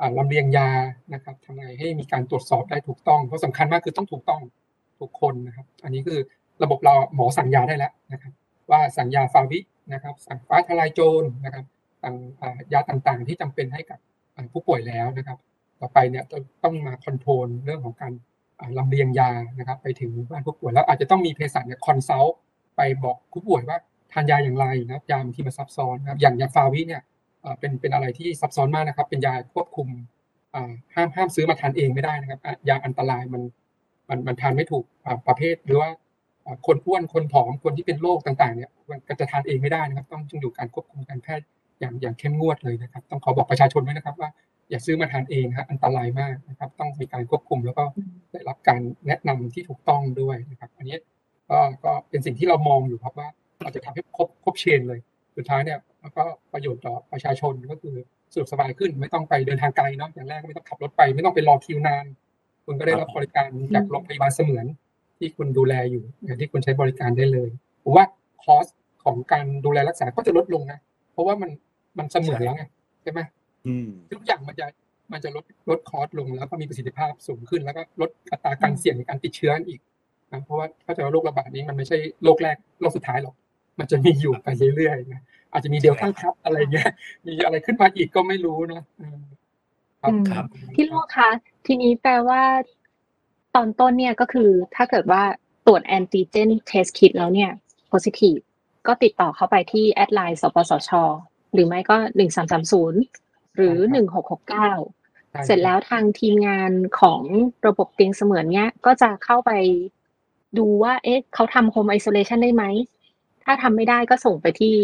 [0.00, 0.68] อ่าลำเลียงยา
[1.14, 4.40] นะครับทำไงให้มีการตรวจสอบได้ถูกต้องเพราะสำคัญมากคือต้องถูกต้อง
[5.00, 6.18] ทุกคนนะครับ อันนี้คือ
[6.62, 8.32] ระบบเราหมอสั่งยาได้แล้วนะครับ
[8.70, 9.58] ว่าสั่งยาฟาวิ
[9.92, 11.64] นะครับ สั่งฟ้าทลายโจรนะครับ
[12.02, 13.98] สั่งอ่ายาต่างๆ ที่จำเป็นให้กับ
[14.34, 15.38] อ่าผู้ป่วยแล้วนะครับ
[15.80, 18.12] ต่อไปเนี่ยต้องต้องมา control เรื่องของการ
[18.78, 22.36] ลำเลียงยานะครับ ไปถึงบ้านผู้ป่วยแล้วอาจจะต้องมีเภสัชเนี่ย consult
[22.76, 23.78] ไปบอกผู้ป่วยว่า
[24.12, 27.02] ทานยาอย่างไรนะครับยาบางทีมันซับซ้อนนะครับอย่างยาฟาวิเนี่ย
[27.58, 29.88] เป็นเป็นอะไรที่ซับซ้อนมากนะครับ เป็นยาควบคุม
[30.94, 33.42] ห้ามห้ามซื้อมาทานเองไม่ได้นะครับยาอันตรายมัน
[34.08, 34.84] มันมันทานไม่ถูก
[35.26, 35.90] ประเภทหรือว่า
[36.66, 41.46] คนอ้วนคนผอมคนที่เป็นโรคต่างๆเนี่ยมันจะทานเองไม่ได้นะครับ ต้องต้องอยู่การควบคุมการแพทย์
[41.80, 44.30] อย่างอย่างเข้มงวดเลยนะครับ ต้องขอบอกประชาชนไว้นะครับ ว่า
[44.70, 47.84] อย่าซื้อมาทานเองฮะอันตรายมากนะครับ ต้องมีการควบคุมแล้วก็
[48.32, 50.96] ได้รับการแนะนำที่ถูกต้องด้วยนะครับ อันนี้
[51.50, 53.28] ก็ก็เป็นสิ่งที่เรามองอยู่ครับว่า
[53.62, 55.00] เราจะทำให้ครบครบเชนเลย
[55.36, 57.94] สุดท้ายเนี่ยแล้วก็ประโยชน์ต่อประชาชนก็คือ
[58.32, 62.04] สะดวกสบายขึ้นไม่ต้องไปเดินทางไกลเนาะอย่างแรกไม่ต้องขับรถไป ไม่ต้องไปรอคิวนาน
[62.64, 64.66] คุณก็ได้รับบริการจากโรงพยาบาลเสมือน
[65.18, 67.50] ที่คุณดูแลอยู่อย่างที่คุณใช้บริการได้เลย
[67.84, 68.04] ผมว่า
[68.44, 68.66] คอส
[69.04, 70.78] ของการดูแลรักษาก็จะลดลงนะ
[71.12, 71.50] เพราะว่ามัน
[71.98, 72.64] มันเสมือนแล้วไง
[73.02, 73.20] ใช่ไหม
[74.10, 74.66] ทุกอย่างมันจะ
[75.12, 79.80] มันจะลดลดคอสลงแล้วก็มีประสิทธิภาพสูงขึ้น แล้วก็ลดอัตราการเสี่ยงในการติดเชื้ออีก
[80.32, 83.34] นะเพราะว่าถ้าจะว่าโรคระบาดนี้มันไม่ใช่โรคแรกโรคสุดท้ายหรอก
[83.78, 85.22] มันจะมีอยู่ไปเรื่อยๆนะ
[85.52, 86.90] อาจจะมีเดลต้าครับอะไรเงี้ย
[87.26, 88.82] มีอะไรขึ้นมาอีกก็ไม่รู้นะ
[90.02, 91.28] ครับครับพี่โลคะ
[91.66, 92.42] ทีนี้แปลว่า
[93.56, 95.22] ตอนต้นเนี่ยก็คือถ้าเกิดว่า
[95.66, 97.50] ตรวจ antigen test kit แล้วเนี่ย
[97.92, 98.40] positive
[98.86, 100.90] ก็ติดต่อเข้าไปที่ add ไลน์สปสช
[101.52, 103.00] หรือไม่ก็หนึ่งสามสามศูนย์
[103.56, 104.70] หรือหนึ่งหกหกเก้า
[105.46, 107.22] เสร็จแล้วทางทีมงานของ
[107.66, 109.52] ระบบเตียงเสมือนเนี้ย ก็จะเข้าไป
[110.58, 112.64] ดูว่า เอ๊ะเขาทำ home isolation ได้ไหม
[113.44, 114.74] ถ้าทำไม่ได้ก็ส่งไปที่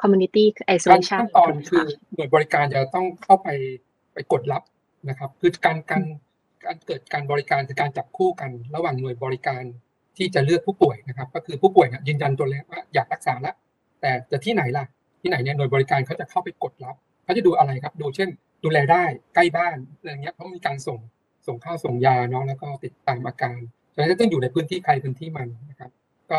[0.00, 0.44] community
[0.74, 3.48] isolation ขั้นตอนคือหน่วยบริการจะต้องเข้าไป
[4.12, 4.62] ไปกดรับ
[5.08, 6.02] นะครับ คือการการ
[6.64, 9.62] การเกิดการบริการคือการจับคู่กัน ระหว่างหน่วยบริการ
[10.16, 13.54] ที่จะเลือกผู้ป่วยนะครับ ก็คือผู้ป่วยเนี่ยยืนยันตัวเลขว่าอยากรักษาแล้ว
[14.00, 14.84] แต่จะที่ไหนล่ะ
[15.26, 18.28] ที่ไหนเนี่ยหน่วยบริการเขาจะเข้าไปกดรับเขาจะดูอะไรครับ ดูเช่น
[18.64, 20.98] ดูแลได้ใกล้บ้านอะไรเงี้ยเขามีการส่ง
[21.46, 23.58] ส่งข้าวส่งยาเนาะแล้วก็ติดตามอาการ
[23.94, 25.90] ฉะนั้นต้องอยู่ในพื้นที่ใครพื้นที่มันนะครับ
[26.30, 26.38] ก็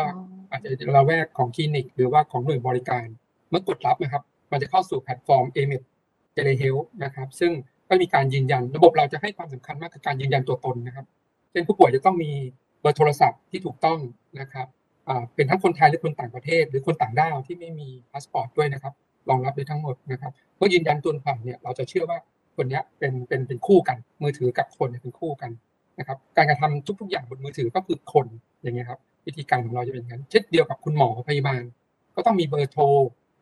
[0.50, 3.06] อาจจะระแวกของคลินิก หรือว่าของหน่วยบริการ
[3.50, 4.22] เมื่อกดรับนะครับ
[4.52, 5.82] มันจะเข้าสู่แพลตฟอร์ม a m e d
[6.34, 7.52] Telehealth นะครับ ซึ่ง
[7.88, 11.06] ก็มีการยืนยันระบบเราจะให้ความสำคัญมากกับการยืนยันตัวตนนะครับ
[11.50, 12.30] เช่นผู้ป่วยจะต้องมี
[12.80, 13.98] เบอร์โทรศัพท์ที่ถูกต้อง
[14.40, 14.66] นะครับ
[15.34, 18.92] เป็นทั้งคนไทยหรือคนต่างประเทศ หรือคนต่างด้าวที่ไม่มีพาสปอร์ตด้วยนะครับ
[19.28, 22.18] รองรับได้ทั้งหมดนะครับเมื่อยืนยันตัวผ่านเนี่ยเราจะเชื่อว่า
[22.56, 25.50] คนนี้เป็นเป็นเป็นคู่กัน มือถือกับคนเป็นคู่กัน
[25.98, 28.26] นะครับการกระทำทุก ๆ อย่างบนมือถือก็คือคน
[28.62, 31.62] อย่างเงี้ยครับวิธีการของเราจะเป็นอย่างนั้นเช่นเดียวกับคุณหมอพยาบาล
[32.16, 32.84] ก็ต้องมีเบอร์โทร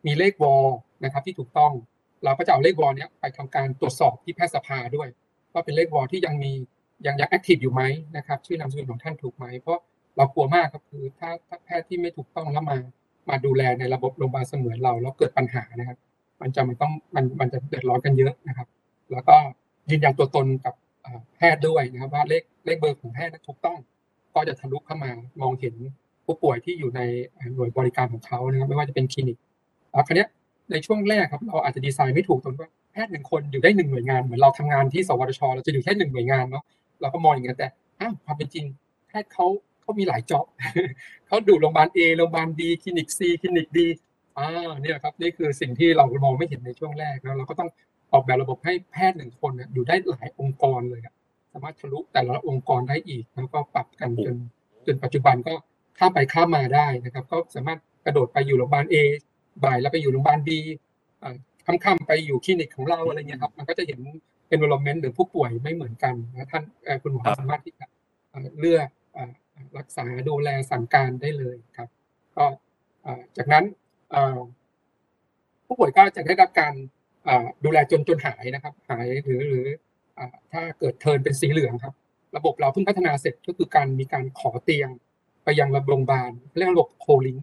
[0.05, 0.65] มีเลขวอล
[1.03, 1.71] นะครับที่ถูกต้อง
[2.23, 5.07] เราก็จะเอาเลขวอลเนี้ยไปทำการตรวจสอบที่แพทยสภาด้วย
[5.53, 6.51] ว่าเป็นเลขวอลที่ยังมี
[7.05, 7.81] ยังยังแอคทีฟอยู่ไหม
[8.17, 9.79] นะครับชื่อนามสกุลของท่านถูกไหมเพราะ
[10.17, 12.77] เรากลัวมากครับคือถ้าถ้าแพทย์ที่ไม่ถูกต้องแล้วมา
[13.29, 15.97] มาดูแลในระบบโรงพยาบาลเสมือนเราแล้วเกิดปัญหานะครับ
[16.41, 18.67] มันจะมันต้องมันมันจะเดือดร้อนกันเยอะนะครับ
[19.11, 19.35] แล้วก็
[19.89, 20.73] ยืนยันตัวตนกับ
[21.35, 23.77] แพทย์ด้วยนะครับ ว่าเลขเลขเบอร์ของแพทย์ถูกต้อง
[24.33, 25.75] ก็จะทะลุเข้ามามองเห็น
[26.25, 27.01] ผู้ป่วยที่อยู่ใน
[27.55, 29.37] หน่วยบริการของเขานะครับ ไม่ว่าจะเป็นคลินิก
[29.91, 30.25] แล้วคราวนี้
[30.71, 36.63] ในช่วงแรกครับเราอาจจะดีไซน์ไม่ถูกตรงว่าแพทย์หนึ่งคนอยู่ได้หนึ่งหน่วยงานเหมือนเราทำงานที่สวทช เราจะอยู่แค่หนึ่งหน่วยงานเนาะ
[37.01, 37.67] เราก็มองอย่างนั้นแต่
[37.99, 38.65] อ้าวความเป็นจริง
[39.07, 39.45] แพทย์เขา
[39.87, 40.45] เขามีหลายจ็อบ
[41.27, 43.87] เขาดูโรงพยาบาลเอโรงพยาบาลดีคลินิกซีคลินิกดี
[44.37, 44.47] อ่า
[44.81, 47.69] เนี่ยครับนี่คือสิ่งที่เรามองไม่เห็นในช่วงแรกแล้วเราก็ต้อง
[48.13, 51.15] ออกแบบระบบให้แพทย์หนึ่งคนอยู่ได้หลายองค์กรเลยครับ
[51.53, 54.35] สามารถทะลุแต่ละองค์กรได้อีก แล้วก็ปรับกันจน
[54.85, 55.53] จนปัจจุบันก็
[55.97, 58.95] ข้ามไปข้ามมาได้นะครับ ก็สามารถกระโดดไปอยู่โรงพยาบาลเอ
[59.63, 60.59] บ่ายแล้วไปอยู่โรงพยาบาลดี
[61.65, 63.99] ค่ำๆไปอยู่คลินิกของเราอะไรเงี้ยครับ มันก็จะเห็น
[64.53, 66.63] environment หรือผู้ป่วยไม่เหมือนกันนะท่าน
[67.03, 67.85] คุณหมอสามารถที่จะ
[68.59, 68.87] เลือก
[69.77, 71.89] รักษาดูแลสั่งการได้เลยครับ
[72.35, 72.45] ก็
[73.37, 73.65] จากนั้น
[75.65, 76.73] ผู้ป่วยก็จะได้รับการ
[77.65, 79.65] ดูแลจนจนหายนะครับ หายหรือหรือ
[80.51, 81.93] ถ้าเกิดเทินเป็นสีเหลืองครับ
[82.37, 84.89] ระบบเราเพิ่งพัฒนาเสร็จก็คือการมีการขอเตียง
[85.43, 87.37] ไปยังระบบโรงพยาบาลเรียกระบบโคลิง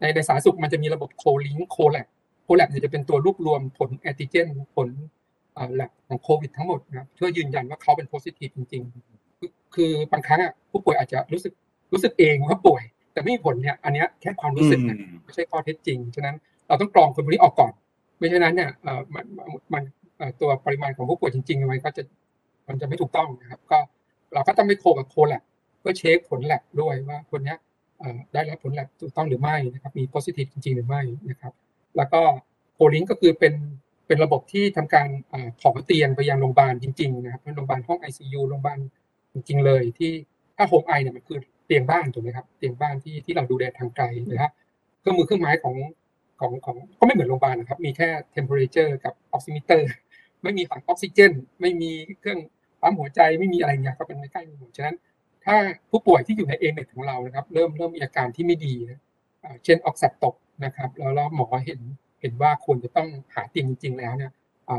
[0.00, 2.06] ในในสาธารณสุขมันจะมีระบบโคลิงโคแลบ
[2.44, 4.88] โคแลบจะเป็นตัวรวบรวมผลแอนติเจนผล
[5.74, 9.15] แลบของโควิดทั้งหมดนะครับเพื่อยืนยันว่าเขาเป็นโพซิทีฟจริง ๆ
[9.76, 11.52] คือบางครั้งอะผู้ป่วยอาจจะรู้สึก
[11.92, 16.36] รู้สึกเองว่าป่วย แต่ไม่มีผลเนี่ยอันนี้แค่ความรู้สึกนะไม่ใช่ข้อเท็จจริงฉะนั้น
[16.68, 17.72] เราต้องกรองคนพวกนี้ออกก่อน
[18.18, 18.70] ไม่เช่นนั้นเนี่ย
[19.14, 19.24] มัน
[19.72, 19.82] มัน
[20.40, 22.02] ตัวปริมาณของผู้ป่วยจริงๆมันก็จะ
[22.68, 23.78] มันจะไม่ถูกต้องนะครับ ก็
[24.34, 25.42] เราก็ต้องไปโคกับโคแลบ
[25.80, 27.54] เพื่อเช็คผลแลบด้วยว่าคนนี้
[28.32, 31.52] ได้รับผลแลบถูกต้องหรือไม่นะครับ มีโพซิทีฟจริง ๆ หรือไม่นะครับ
[31.96, 32.20] แล้วก็
[32.74, 33.54] โคลิงก็คือเป็น
[34.06, 35.08] เป็นระบบที่ทำการ
[35.60, 38.78] ขอเตียงไปยังโรงพยาบาลจริงๆนะครับโรงพยาบาลห้อง ICU โรงพยาบาล
[39.36, 40.12] จริง ๆ เลยที่
[40.56, 44.52] ถ้าโฮมไอเนี่ยมันคือเตียงบ้านถูกไหมครับเตียงบ้านที่ที่เราดูแลทางไกลนะฮะ
[45.00, 45.74] เครื่องมือเครื่องไม้ของ
[46.40, 49.80] ของของก็ไม่เหมือนโรงพยาบาลนะครับ มีแค่ temperature กับ oximeter
[50.42, 52.40] ไม่มีถังออกซิเจน ไม่มีเครื่อง
[52.80, 54.96] ปั๊มหัวใจไม่มีอะไรเงี้ยก็เป็นไม่ใกล้หมดฉะนั้น
[55.44, 55.56] ถ้า
[55.90, 59.00] ผู้ป่วยที่อยู่ในเอเมของเรานะครับ เริ่มเริ่มมีอาการที่ไม่ดีนะ
[59.64, 60.34] เช่นออกซิตก
[60.64, 61.80] นะครับ แล้วแล้วหมอเห็น
[62.20, 64.32] เห็นว่าควรจะต้องหาเตียงจริง ๆ แล้วเนี่ย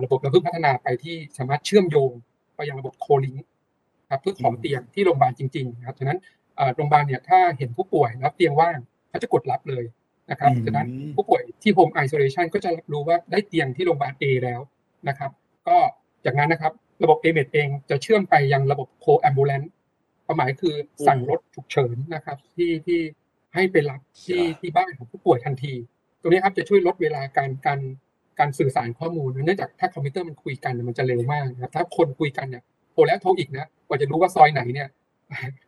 [0.04, 2.12] ระบบเราเพิ่งพัฒนาไปที่สามารถเชื่อมโยง
[2.56, 3.36] ไปยังระบบโคลิง
[4.10, 6.18] ครับเพื่อขอเตียงที่โรงพยาบาลจริงๆนะครับฉะนั้น
[6.76, 8.78] โรงพยาบาลเนี่ยถ้าเห็นผู้ป่วยแล้วเตียงว่าง
[9.10, 9.84] เขาจะกดรับเลย
[10.32, 14.62] นะครับฉะนั้นผู้ป่วยที่โฮมไอโซเลชันก็จะรับรู้ว่าได้เตียงที่โรงพยาบาลเอแล้ว
[15.08, 15.32] นะครับ
[15.68, 15.78] ก็
[16.26, 19.72] จากนั้นนะครับระบบ A-MED เองจะเชื่อมไปยังระบบ call ambulance
[20.26, 20.76] ความหมายคือ
[21.08, 23.00] สั่งรถฉุกเฉินนะครับที่ที่
[23.54, 25.74] ให้ไปรับที่ที่บ้านของผู้ป่วยทันที
[26.22, 27.80] ตรงนี้ครับจะช่วยลดเวลาการการ
[28.40, 34.90] การสื่อสารข้อมูลเนื่องจากถ้าคอมพิวเตอร์มันคุยกันมันจะเร็วมากนะครับถ้าคนคุยกันเนี่ยโทรแล้วโทรอีกนะ กว่าจะรู้ว่าซอยไหนเนี่ย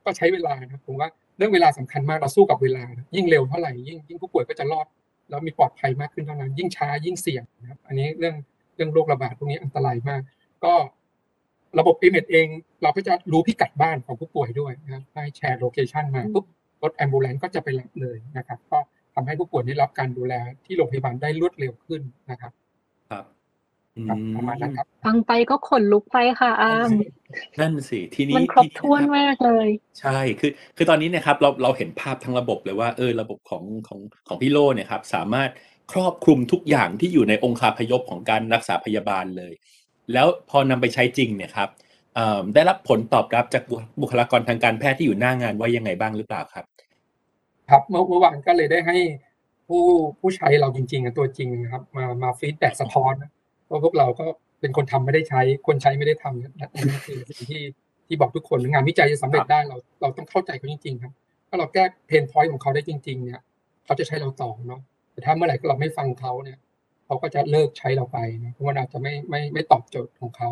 [0.03, 2.83] ก็ใช้เวลานะผมว่าเรื่องเวลาสำคัญมากเราสู้กับเวลา
[3.15, 4.87] ยิ่งเร็วเท่าไหร่ยิ่งยิ่งผู้ป่วยก็จะรอด
[5.29, 8.35] แล้วมีปลอดภัยมากขึ้นเท่านั้น ยิ่งช้ายิ่งเสี่ยงนะครับอันนี้เรื่อง
[8.75, 10.21] เรื่องโรคระบาดพวกนี้อันตรายมาก
[10.65, 10.73] ก็
[11.79, 12.47] ระบบ a เมเอง
[12.83, 16.45] เราก็จะรู้พิกัดบ้านของผู้ป่วยด้วยนะครับให้แชร์โลเคชันมาปุ๊บ
[16.83, 18.79] รถแอมบูเลนก็จะไปรับเลยนะครับ ก็
[19.15, 20.33] ทำให้ผู้ป่วยได้รับการดูแล
[20.65, 22.01] ที่โรงพยาบาลได้รวดเร็วขึ้น
[22.31, 22.51] นะครับ
[23.09, 23.25] ครับ
[24.07, 26.89] ครับประมาณนั้นครับ ฟังไปก็ขนลุกไปค่ะอาม
[27.59, 29.67] นั่นสิ ทีนี้มันครบทีถ้วนนะครับ มากเลย
[29.99, 35.49] ใช่ คือ คือตอนนี้เนะครับ เรา เราเห็นภาพทั้งระบบเลยว่า เออ ระบบของ ของ ของพี่โลเนี่ยครับ สามารถ
[35.91, 39.53] ครอบคลุมทุกอย่างที่อยู่ในองค์คาพยพของการรักษาพยาบาลเลย
[40.13, 41.69] แล้วพอนำไปใช้จริงเนี่ยครับ
[42.15, 46.65] เอ่อได้รับผลตอบรับจากบุบุคลากรทางการแพทย์ที่อยู่หน้างานว่ายังไงบ้างหรือเปล่าครับ
[47.69, 48.97] ครับเมื่อเมื่อวานก็เลยได้ให้
[49.67, 49.83] ผู้
[50.19, 53.31] ผู้ใช้เราจริงๆอะตัวจริงนะครับ มามา feedback สะท้อนนะ
[53.69, 54.25] ว่าพวกเราก็
[54.61, 57.63] เป็นคนทำไม่ได้ใช้ คนใช้ไม่ได้ทำนะอันนี้คือสิ่งที่
[58.07, 61.13] ที่บอกทุกคนงานวิจัยจะสำเร็จได้เราเราต้องเข้าใจเขาจริง ๆ ครับ
[61.49, 63.41] ถ้าเราแก้ pain point ของเขาได้จริง ๆ เนี่ย
[63.85, 66.57] เขาจะใช้เราต่อเนาะแต่ถ้าเมื่อไหร่เราไม่ฟังเขาเนี่ย
[67.05, 70.49] เขาก็จะเลิกใช้เราไปนะเพราะว่าอาจจะไม่ไม่ไม่ตอบโจทย์ของเขา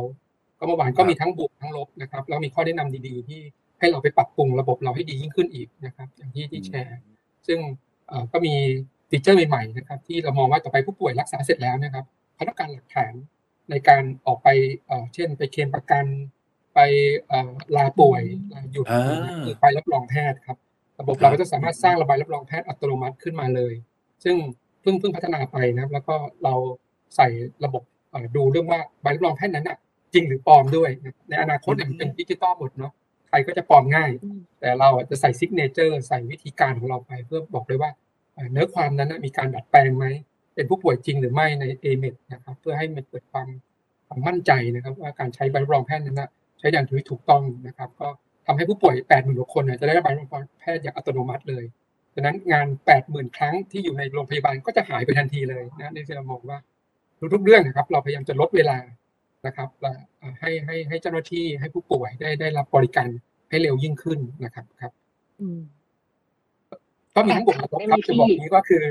[0.59, 3.41] ก็เมื่อวานก็มีทั้งบวกทั้งลบนะครับแล้วมีข้อแนะนำดีๆ ที่
[3.79, 6.99] ให้เราไปปรับปรุงระบบเราให้ดียิ่งขึ้นอีกนะครับ อย่างที่ที่แชร์
[7.47, 7.59] ซึ่ง
[8.07, 8.53] เอ่อก็มี
[9.09, 12.05] feature ใหม่ๆนะครับ ที่เรามองว่าต่อไปผู้ป่วยรักษาเสร็จแล้วนะครับ
[12.37, 13.13] เขาต้องการหลักฐาน
[13.69, 14.49] ในการออกไป
[14.85, 16.05] เอ่อเช่น ไปเคลมประกัน
[16.75, 16.79] ไป
[17.27, 18.23] เอ่อลาป่วย
[18.53, 20.57] ลาหยุดอ่าหรือใบรับรองแพทย์ครับ
[20.99, 23.73] ระบบเราก็จะสามารถสร้างระบายรับรองแพทย์อัตโนมัติขึ้นมาเลย
[24.23, 24.35] ซึ่ง
[24.81, 26.53] เพิ่งเพิ่งพัฒนาไปนะครับ แล้วก็เรา
[27.15, 27.27] ใส่
[27.65, 29.77] ระบบเอ่อดูเรื่องว่าใบรับรองแพทย์นั้นน่ะ
[30.13, 32.93] จริงหรือปลอมด้วยนะในอนาคตเนี่ยมันเป็นดิจิตอลหมดเนาะ
[33.29, 34.09] ใครก็จะปลอมง่าย
[34.59, 37.91] แต่เราอะจะใส่ signature ใส่วิธีการของเราไปเพื่อบอกเลยว่า
[38.33, 40.05] เอ่อเนื้อความนั้นนะมีการดัดแปลงไหม
[40.57, 43.47] เป็นผู้ป่วยจริงหรือไม่ใน a m e d นะครับเพื่อให้มันเกิดความ
[44.07, 46.29] ความมั่นใจนะครับ ว่าการใช้ใบรับรองแพทย์นั้นนะ
[46.59, 48.07] ใช้อย่างถูกต้องนะครับ ก็
[48.45, 51.63] ทำให้ผู้ป่วย8 0,000กว่าคนเนี่ยจะได้รับใบรับรองแพทย์อย่างอัตโนมัติเลย
[52.13, 52.67] ดังนั้นงาน
[53.01, 56.57] 80,000 ครั้งที่อยู่ในโรงพยาบาลก็จะหายไปทันทีเลยนะนี่คือเรามองว่า
[57.33, 58.77] ทุกๆเรื่องนะครับ เราพยายามจะลดเวลา
[59.47, 63.09] นะครับและเอ่อให้ให้ให้เจ้าหน้าที่ให้ผู้ป่วยได้ได้รับบริการ
[63.49, 64.91] ให้เร็วยิ่งขึ้นนะครับครับ
[65.41, 65.59] อืม
[67.15, 68.83] ก็มีทั้งบวกและลบครับได้จะไหมบอกพี่นี้ก็คือ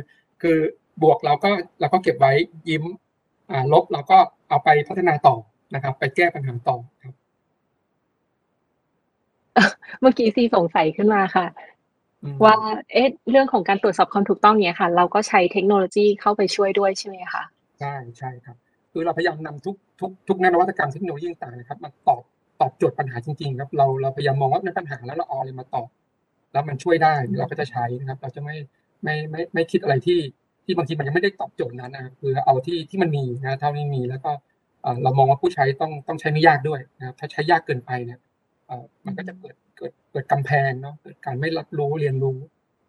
[0.42, 0.58] คือ
[1.02, 2.32] บวกเราก็เราก็เก็บไว้
[2.68, 2.84] ยิ้ม
[3.50, 4.18] อ่าลบเราก็
[4.48, 5.36] เอาไปพัฒนาต่อ
[5.74, 7.14] นะครับ ไปแก้ปัญหาต่อครับ
[10.00, 11.46] เมื่อกี้ซีสงสัยขึ้นมาค่ะ
[12.22, 12.56] อืมว่า
[12.92, 17.42] เอ๊ะเรื่องของการตรวจสอบความถูกต้องเนี้ยค่ะ เราก็ใช้เทคโนโลยีเข้าไปช่วยด้วยใช่ไหมคะ
[17.80, 18.56] ใช่ใช่ครับ
[18.92, 22.22] คือเราพยายามนำทุกทุกทุกนวัตกรรมเทคโนโลยีต่างๆนะครับมาตอบ
[22.60, 25.88] ตอบโจทย์ปัญหาจริงๆครับเราเราพยายามมองว่าเป็นปัญหาแล้วเราเอาอะไรมาตอบ
[26.52, 28.56] แล้วมันช่วยได้เราก็จะใช้นะครับ เราจะไม่
[29.02, 30.18] ไม่ไม่ไม่คิดอะไรที่
[30.66, 34.30] ที่บางทีมันยังไม่ได้ตอบโจทย์นั้นนะครับคือเอาที่ที่มันมีนะเท่านี้มีแล้วก็
[35.02, 38.18] เรามองว่าผู้ใช้ต้องต้องใช้ไม่ยากด้วยนะครับถ้าใช้ยากเกินไปเนี่ย
[39.06, 42.36] มันก็จะเกิดเกิดเกิดกำแพงเนาะเกิดการไม่รับรู้เรียนรู้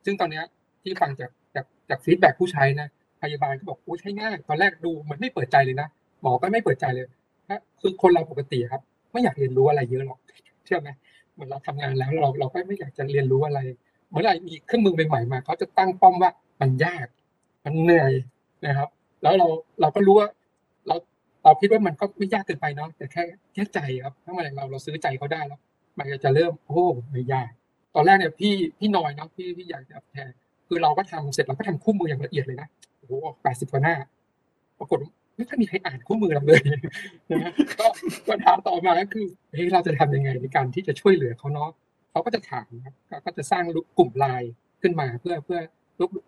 [0.06, 0.42] ซึ่งตอนนี้
[0.84, 2.88] ที่ฟังจากจากจากฟีดแบ็ผู้ใช้นะ
[3.22, 5.88] พยาบาลก็บอกโอ้ใช้ง่ายตอนแรกดูมือนไม่เปิดใจเลยนะ
[6.22, 7.08] หมอก็ไม่เปิดใจเลย
[7.50, 10.20] นะคือคนเราปกติครับ ไม่อยากเรียนรู้อะไรเยอะหรอก
[10.66, 10.90] เชื่อไหม
[11.34, 13.60] เหมือนเราทำงานแล้วเราเราก็ไม่อยากจะเรียนรู้อะไร
[14.12, 17.08] เมื่อไรมีเครื่องมือใหม่ๆมาเขาจะตั้งป้อมว่ามันยาก
[17.64, 18.14] มันเหนื่อย
[18.66, 18.90] นะครับ
[19.22, 19.48] แล้วเรา
[19.82, 20.30] เราก็รู้ว่า
[20.88, 20.96] เรา
[21.44, 25.60] เราคิดว่ามันก็ไม่ยากเกินไปเนาะแต่แค่แค่ใจครับถ้ามื่อไหร่เราเราซื้อใจเขาได้แล้ว
[25.98, 27.50] มันก็จะเริ่มโอ้ไม่ยาก
[27.96, 30.36] ตอนแรกเนี่ยพี่พี่น้อยเนาะพี่พี่อยากจะแชร์
[30.68, 33.96] คือเราก็ทำเสร็จเราก็ทำคู่มืออย่างละเอียดเลยนะโอ้โหแปดสิบกว่าหน้า
[34.80, 35.00] ปรากฏ
[35.38, 36.62] ไม่ค่อยมีใครอ่านคู่มือเราเลย
[37.32, 37.88] นะก็
[38.30, 41.70] ปัญหาต่อมาก็คือเฮ้ยเราจะทำยังไงในการที่จะช่วยเหลือเขาเนาะ
[42.12, 42.94] เขาก็จะถามครับ
[43.26, 43.64] ก็จะสร้าง
[43.98, 44.52] กลุ่มไลน์
[44.82, 45.60] ขึ้นมาเพื่อเพื่อ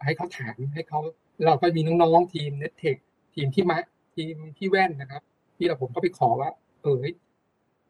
[0.03, 0.99] ให้เขาถามให้เขา
[1.45, 2.95] เราก็มีน้องๆทีม NECTEC
[3.35, 3.79] ทีมที่มะ
[4.15, 5.21] ทีมที่แว่นนะครับ
[5.57, 6.49] ที่เราผมก็ไปขอว่า
[6.81, 6.97] เออ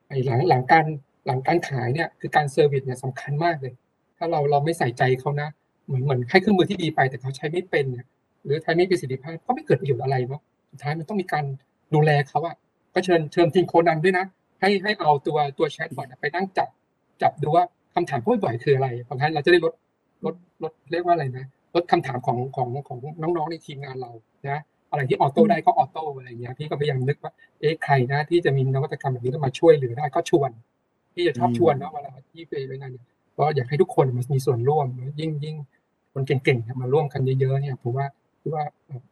[0.07, 0.85] ไอหลังหลังการ
[1.25, 3.73] หลังการขายเนี่ยคือการ service เนี่ยสำคัญมากเลย
[4.17, 5.49] ถ้าเราเราไม่ใส่ใจเขานะ
[5.85, 8.05] เหมือนเหมือนให้เครื่องมือที่ดีไปแต่เขาใช้ไม่เป็นเนี่ย
[8.43, 11.45] หรือใช้ไม่ประสิทธิภาพก็ไม่เกิดประโยชน์อะไรเนาะสุดท้ายมันต้องมีการ
[11.93, 12.55] ดูแลเขาอะ
[12.93, 14.25] ก็เชิญเชิญทีมโคนันด้วยนะ
[14.61, 16.69] ให้ให้เอาตัวตัว chatbot ไปนั่งจับ
[17.21, 17.63] จับดูว่า
[17.93, 19.73] คำถามพบบ่อยคืออะไรเพราะงั้นเราจะได้ลด
[20.25, 24.11] ลดลดเรียกว่าอะไรนะ ลดคำถามของของของน้องๆในทีมงานเรา
[24.49, 24.61] นะ
[24.91, 30.51] อะไรที่ auto ได้ก็ auto อะไรเงี้ยพี่ก็พยายามนึกว่าเอ๊ะใครนะที่จะมีนวัตกรรมแบบนี้แล้วมาช่วยเหลือได้ก็ชวน
[31.13, 33.05] ที่จะชอบชวนเนาะเวลาที่ไปไปงานเนี่ย
[33.37, 34.85] ก็อยากให้ทุกคนมันมีส่วนร่วม
[35.19, 35.55] ยิ่งยิ่ง
[36.13, 38.05] คนเก่งๆมาร่วมกันเยอะๆเนี่ยผมว่า
[38.41, 38.63] คิดว่า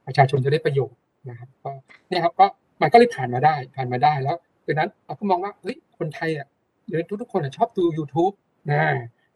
[0.05, 0.97] ประชาชนจะได้ประโยชน์
[1.29, 1.71] นะครับก็
[2.09, 2.45] เนี่ยครับก็
[2.81, 6.47] มันก็เลยผ่านมาได้ผ่านมาได้แล้วดังนั้นเราก็มองว่าเฮ้ยคนไทยอะ
[6.87, 8.33] หรือทุกๆคนชอบดู YouTube
[8.71, 8.81] นะ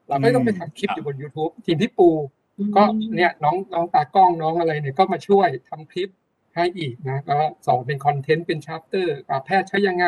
[0.08, 2.08] เราก็ต้องไปทำคลิปอยู่บน YouTube ทีมที่ปู
[2.76, 2.84] ก็
[3.16, 6.10] เนี่ยน้องน้องตากล้องน้องอะไรเนี่ยก็มาช่วยทำคลิป
[6.56, 10.08] ให้อีกนะก็สอนเป็นคอนเทนต์เป็นชาร์เตอร์แพทย์ใช้ยังไง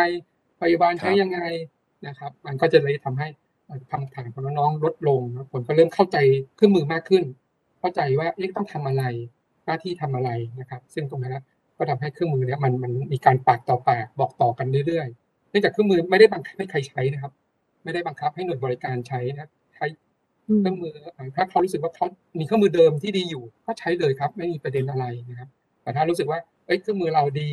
[0.62, 1.40] พยาบาลใช้ยังไง
[2.08, 3.28] นะครับ มันก็จะเลยทำให้
[3.92, 6.18] คำถามของน้องๆลดลงนะผมก็เริ่มเข้าใจ
[6.56, 7.24] เครื่องมือมากขึ้น
[7.80, 9.04] เข้าใจว่าเอ๊ะต้องทำอะไร
[9.66, 10.30] หน้าที่ทำอะไร
[10.60, 11.38] นะครับ ซึ่งตรงนั้น
[11.78, 17.32] ก็ทำให้เครื่องมือเนี้ยมันมันมีการปากต่อปากบอกต่อกันเรื่อยๆเนื่องจากเครื่องมือไม่ได้บังคับให้ใครใช้นะครับ
[17.84, 19.63] ไม่ได้บังคับให้หน่วยบริการใช้นะใช้
[20.44, 20.96] เครื่องมือ
[21.36, 22.06] ถ้าเขารู้สึกว่าเขา
[22.40, 25.50] มีเครื่องมือเดิมที่ดีอยู่ ก็ใช้เลยครับ ไม่มีประเด็นอะไรนะครับ
[25.82, 27.50] แต่ถ้ารู้สึกว่าเอ้ยเครื่องมือเราดี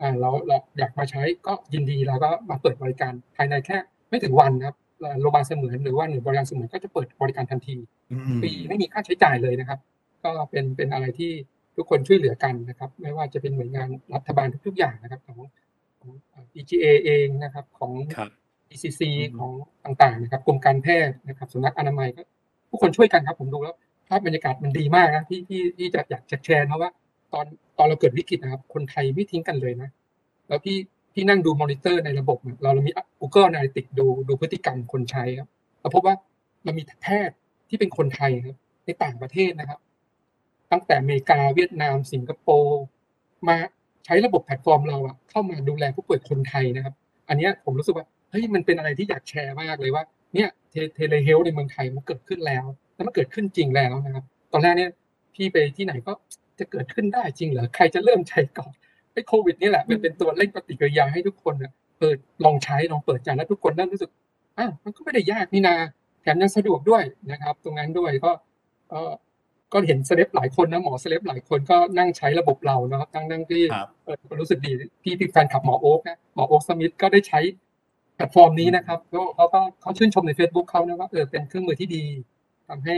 [0.00, 3.76] อ่าเราเราอยากมาใช้ก็ยินดีเราก็มาเปิดบริการภายในแค่
[4.08, 4.76] ไม่ถึงวันนะครับ
[5.20, 7.76] โรงพยาบาลเสมือนหรือว่าหน่วยบริการเสมือนก็จะเปิดบริการทันที
[8.40, 9.78] ฟรีไม่มีค่าใช้จ่ายเลยนะครับ
[10.24, 11.32] ก็เป็นเป็นอะไรที่
[11.76, 15.38] ทุกคนช่วยเหลือกันนะครับ ไม่ว่าจะเป็นหน่วยงานรัฐบาลทุกๆอย่างนะครับของ
[15.98, 16.10] ของ
[16.56, 17.92] EGA เองนะครับของ
[18.74, 19.02] ECC
[19.38, 19.52] ของ
[19.84, 22.22] ต่างๆนะครับกรมการแพทย์นะครับสำนักอนามัยก็
[22.70, 23.76] ทุกคนช่วยกันครับ ผมดูแล้ว
[24.08, 26.90] ภาพบรรยากาศมันดีมากนะที่ที่ที่จะอยากจะแชร์เพราะว่า
[27.32, 27.46] ตอน
[27.78, 29.88] ตอนเราเกิดวิกฤตนะครับ คนไทยไม่ทิ้งกันเลยนะ
[30.48, 30.76] แล้วพี่
[31.14, 35.48] พี่นั่งดูมอนิเตอร์ในระบบเราเรามี Google Analytics ดูดูพฤติกรรมคนใช้ครับ
[35.80, 36.14] เราพบว่า
[36.64, 37.36] เรามีแพทย์
[37.68, 38.56] ที่เป็นคนไทยครับ
[38.86, 39.78] ในต่างประเทศนะครับ
[40.72, 42.80] ตั้งแต่อเมริกาเวียดนาม สิงคโปร์
[43.48, 43.56] มา
[44.04, 46.94] ใช้ระบบแพลตฟอร์มเราอะเข้ามาดูแลผู้ป่วยคนไทยนะครับ
[47.28, 50.04] อันนี้ผมรู้สึกว่า เฮ้ยมันเป็นอะไรที่อยากแชร์มากเลยว่า
[50.34, 50.48] เนี่ย
[50.94, 52.64] telehealth ในเมืองไทยมันเกิดขึ้นแล้ว
[52.94, 54.90] แล้วมันเกิดขึ้นจริงแล้วนะครับ ตอนแรกเนี่ย
[55.34, 56.12] พี่ไปที่ไหนก็
[56.58, 58.72] จะเกิดขึ้นได้จริงเหรอใครจะเริ่มใช้ก่อน
[59.12, 61.54] ไอ้โควิดนี่แหละมันเป็นตัวเร่งปฏิกิริยาให้ทุกคน
[61.98, 64.10] เปิดลองใช้ลองเปิดใจแล้วทุกคนเริ่มรู้สึก
[64.58, 65.74] อะมันก็ไม่ได้ยากนี่นา
[66.22, 68.30] แถมยังสะดวกด้วยนะครับ ตรงนั้นด้วยก็
[68.90, 69.12] เออ
[69.72, 73.62] ก็เห็นเซเลบหลายคนนะหมอเซเลบหลายคนก็นั่งใช้ระบบเรานะครับนั่งนั่งที่
[74.04, 74.72] เออรู้สึกดี
[75.02, 77.40] พี่พี่แฟนคลับหมอโอ๊กนะหมอโอ๊กสมิธก็ได้ใช้
[78.14, 78.98] แพลตฟอร์มนี้นะครับ
[79.34, 82.04] เขาก็เขาชื่นชมใน Facebook เขานะว่าเออเป็นเครื่องมือที่ดี
[82.68, 82.94] ทำให้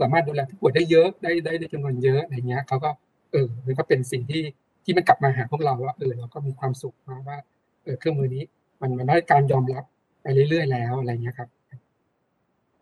[0.00, 2.90] สามารถดูแลผู้ป่วยได้เยอะได้ได้ได้จำนวนเยอะอะไรเงี้ยเขาก็
[3.32, 4.42] เออมันก็เป็นสิ่งที่
[4.84, 7.38] ที่มันกลับมาหาพวกเราว่าเออเราก็มีความสุขมาว่า
[7.84, 8.44] เออเครื่องมือนี้
[8.80, 9.84] มันมันได้การยอมรับ
[10.22, 11.48] ไปเรื่อยๆแล้วอะไรเงี้ยครับ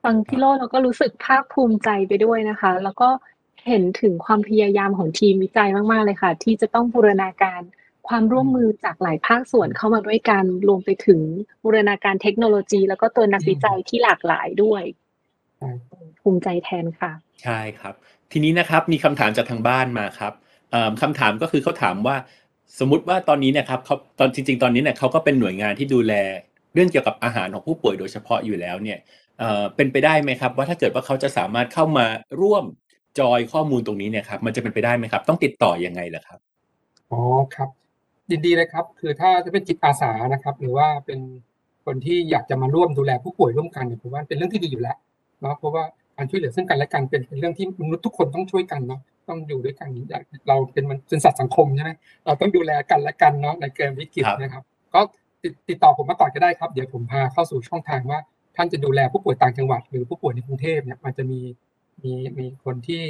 [0.02, 3.08] ฟังพี่โลเราก็รู้สึกภาคภูมิใจไปด้วยนะคะ แล้วก็
[3.66, 7.60] เห็นถึงความพยายามของทีมวิจัยมาก ๆ เลยค่ะ ที่จะต้องบูรณาการ
[8.08, 11.20] ความร่วมมือจากหลายภาคส่วนเข้ามาด้วยกันรวมไปถึง
[11.64, 14.82] บูรณาการเทคโนโลยี แล้วก็ตัวนักวิจัยที่หลากหลายด้วย
[16.20, 17.94] ภูมิใจแทนค่ะ ใช่ครับ
[18.32, 20.32] ทีนี้นะครับมีคำถามจากทางบ้านมาครับ
[21.02, 22.16] คำถามก็คือเขาถามว่า
[22.78, 26.14] สมมติว่าตอนนี้นะครับเขาตอนจริง ๆ ตอนนี้เนี่ยเขาก็เป็นหน่วยงานที่ดูแล
[26.74, 28.98] เรื่องเกี่ยวกับอาหารของผู้ป่วยโดยเฉพาะอยู่แล้วเนี่ย
[29.76, 32.06] เป็นไปได้ไหมครับ ว่าถ้าเกิดว่าเขาจะสามารถเข้ามา
[32.40, 32.64] ร่วม
[33.18, 36.38] จอยข้อมูลตรงนี้เนี่ยครับมันจะเป็นไปได้ไหมครับ ต้องติดต่อยังไงล่ะครับ
[37.10, 37.20] อ๋อ
[37.54, 37.68] ครับ
[38.32, 41.20] ยินดีเลยครับ คือถ้าจะเป็นจิตอาสานะครับ หรือว่าเป็น
[41.84, 44.96] คนที่อยากจะมาร่วมดูแลผู้ป่วยร่วมกันเนี่ยผมว่าเป็นเรื่องที่ดีอยู่แล้ว
[45.40, 45.84] เนาะเพราะว่า
[46.16, 49.88] การช่วยเหลือซึ่งกันและกันเป็นเป็นเรื่องที่มนุษย์ทุกคนต้องช่วยกันเนาะต้องอยู่ด้วยกัน
[50.48, 51.90] เราเป็นมันเป็นสัตว์สังคมใช่ไหม
[52.26, 54.62] เราต้องดูแลกันและกันเนาะในเกมวิกฤตนะครับ
[54.94, 55.00] ก็
[55.42, 58.18] ติดติดต่อผมมาก่อนก็ได้ครับเดี๋ยวผมพาเข้าสู่ช่องทางว่า
[58.56, 61.40] ท่านจะดูแลผู้ป่วยต่างจังหวัด หรือผู้ป่วยในกรุงเทพเนี่ยมันจะมี
[62.02, 63.02] มีมีคนที่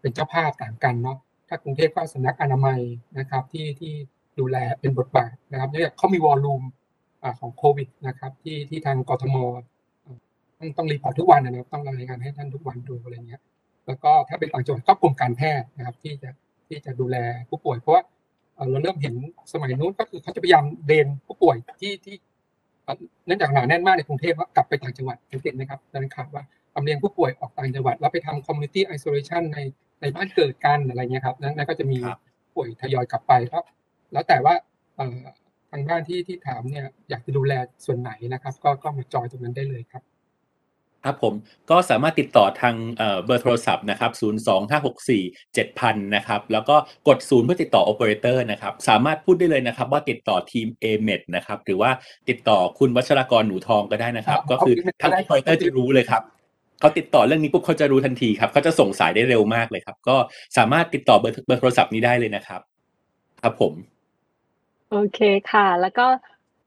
[0.00, 1.18] เป็นเจ้าภาพต่างกันเนาะ
[1.48, 2.80] ถ้ากรุงเทพก็สำนักอนามัย
[3.18, 3.94] นะครับที่ที่
[4.40, 6.62] ดูแลเป็นบทบาทนะครับเนื่องจากเขามี volume
[7.40, 9.36] ของโควิดนะครับที่ที่ทางกทม
[10.58, 13.42] ต้องต้อง report ทุกวันนะครับต้องรายงานให้ท่านทุกวันดูอะไรเงี้ย
[13.86, 16.30] แล้วก็ถ้าเป็นต่างจังหวัดก็กรมการแพทย์นะครับที่จะ
[16.68, 17.16] ที่จะดูแล
[17.48, 18.02] ผู้ป่วย เพราะว่า
[18.70, 19.14] เราเริ่มเห็น
[19.52, 22.16] สมัยนู้นก็คือเขาจะพยายาม drain ผู้ป่วยที่ที่
[23.26, 29.58] เนื่องจากหนาแน่นมากในกรุงเทพว่ากลับไปต่างจังหวัดเห็นไหมครับดังนั้นข่าวว่าลำเลียงผู้ป่วยออกต่างจังหวัด แล้วไปทำ community isolation ใน
[30.00, 31.98] ในบ้านเกิดกันอะไรเงี้ยครับนั้นก็จะมี
[32.54, 33.64] ป่วยทยอยกลับไปเพราะ
[34.12, 34.54] แล้วแต่ว่า
[35.70, 37.52] ทางบ้านที่ที่ถามเนี่ยอยากจะดูแล
[37.84, 40.02] ส่วนไหนนะครับ ก็ก็มาจอยตรงนั้นได้เลยครับ
[41.04, 41.34] ครับผม
[41.70, 44.12] ก็สามารถติดต่อทางเบอร์โทรศัพท์นะครับ
[44.78, 46.76] 02564 7000นะครับแล้วก็
[47.08, 51.90] กดศูนย์เพื่อติดต่อโอเปอเรเตอร์นะครับสามารถพูดได้เลยนะครับ ว่าติดต่อทีม a m e d นะครับหรือว่า
[52.28, 56.22] ติดต่อคุณวัชรกรหนูทองก็ได้นะครับ ก็คือทางโอเปอเรเตอร์จะรู้เลยครับ
[56.80, 60.16] เขาติดต่อเรื่องนี้ปุ๊บเขาจะรู้ทันทีครับเขาจะส่งสายได้เร็วมากเลยครับ ก็
[60.56, 62.60] สามารถติดต่อเบอร์เบอร์โทรศัพท์นี้ได้เลยนะครับ
[63.42, 63.72] ครับผม
[64.90, 65.20] โอเค
[65.52, 66.06] ค่ะ แล้วก็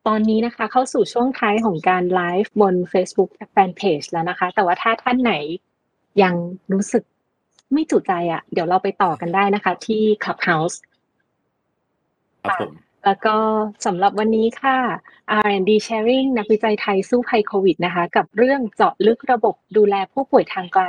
[0.08, 5.34] ตอนนี้นะคะเข้าสู่ช่วงท้ายของการไลฟ์บน Facebook แฟนเพจแล้วนะคะ แต่ว่าถ้าท่านไหน
[6.22, 6.36] ยัง
[6.74, 7.04] รู้สึก
[7.74, 10.78] ไม่จุใจอะ่ะ เดี๋ยวเราไปต่อกันได้นะคะ ที่ Clubhouse
[12.44, 12.72] ครับผม
[13.06, 13.36] แล้วก็
[13.86, 14.78] สำหรับวันนี้ค่ะ
[15.46, 20.84] R&D Sharing นักวิจัยไทยสู้ภัยโควิดนะคะ กับเรื่องเจาะลึกระบบดูแลผู้ป่วยทางไกล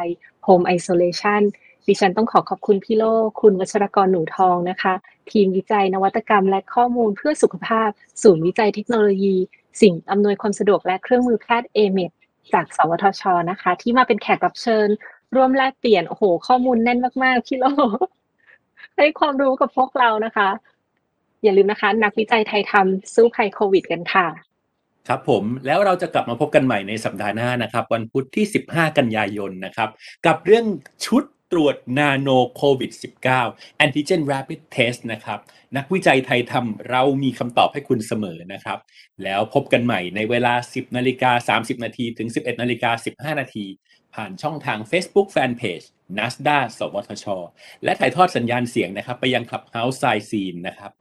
[0.47, 1.43] Home Isolation
[1.87, 3.05] ดิฉันต้องขอขอบคุณพี่โล
[3.41, 4.95] คุณวัชรกรหนูทองนะคะ
[5.30, 7.89] ทีมวิจัยนวัตกรรมและข้อมูลเพื่อสุขภาพ
[8.22, 9.37] ศูนย์วิจัยเทคโนโลยี
[9.80, 12.11] สิ่งอำนวยความสะดวกและเครื่องมือแพทย์เอเมด
[12.53, 14.89] จากสวทชนะคะ ที่มาเป็นแขกรับเชิญ
[15.35, 17.64] ร่วมแลกเปลี่ยนโอ้โห ข้อมูลแน่นมากๆพี่โล
[18.97, 20.49] ให้ความรู้กับพวกเรานะคะ
[21.43, 24.26] อย่าลืมนะคะ นักวิจัยไทยทำสู้ภัยโควิดกันค่ะ
[25.09, 29.89] ครับผมแล้วเราจะกลับมาพบกันใหม่ในสัปดาห์หน้านะครับ วันพุธที่ 15 กันยายนนะครับ
[30.26, 30.64] กับเรื่อง
[31.07, 31.22] ชุด
[31.53, 32.90] ตรวจนาโนโควิด
[33.36, 35.38] -19 Antigen Rapid Test นะครับ
[35.76, 38.78] นักวิจัยไทยทำเรามีคำตอบให้คุณเสมอนะครับ
[39.24, 42.90] แล้วพบกันใหม่ในเวลา 10นาฬิกา30 นาทีถึง 11นาฬิกา
[43.34, 43.66] 15 นาที
[44.14, 45.86] ผ่านช่องทาง Facebook Fanpage
[46.18, 47.26] NASDA สวทช
[47.84, 50.92] และถ่ายทอดสัญญาณเสียงนะครับ ไปยัง Clubhouse s i z e n นะครับ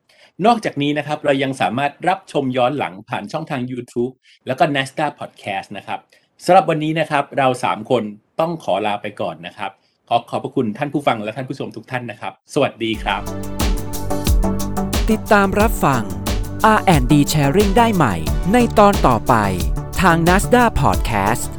[0.46, 4.14] นอกจากนี้นะครับ เรายังสามารถรับชมย้อนหลังผ่านช่องทาง YouTube
[4.48, 6.00] แล้วก็ NASDA Podcast นะครับ
[6.46, 8.04] สำหรับวันนี้นะครับเรา 3 คน
[8.40, 9.72] ต้องขอลาไปก่อนนะครับ
[10.10, 13.22] ขอขอบพระคุณท่านผู้ฟังและท่านผู้ชมทุกท่านนะครับ สวัสดีครับ
[15.12, 16.04] ติดตามรับฟัง
[16.78, 18.16] R&D Sharing ได้ใหม่
[18.54, 19.34] ในตอนต่อไป
[20.02, 21.50] ทาง NASDA Podcast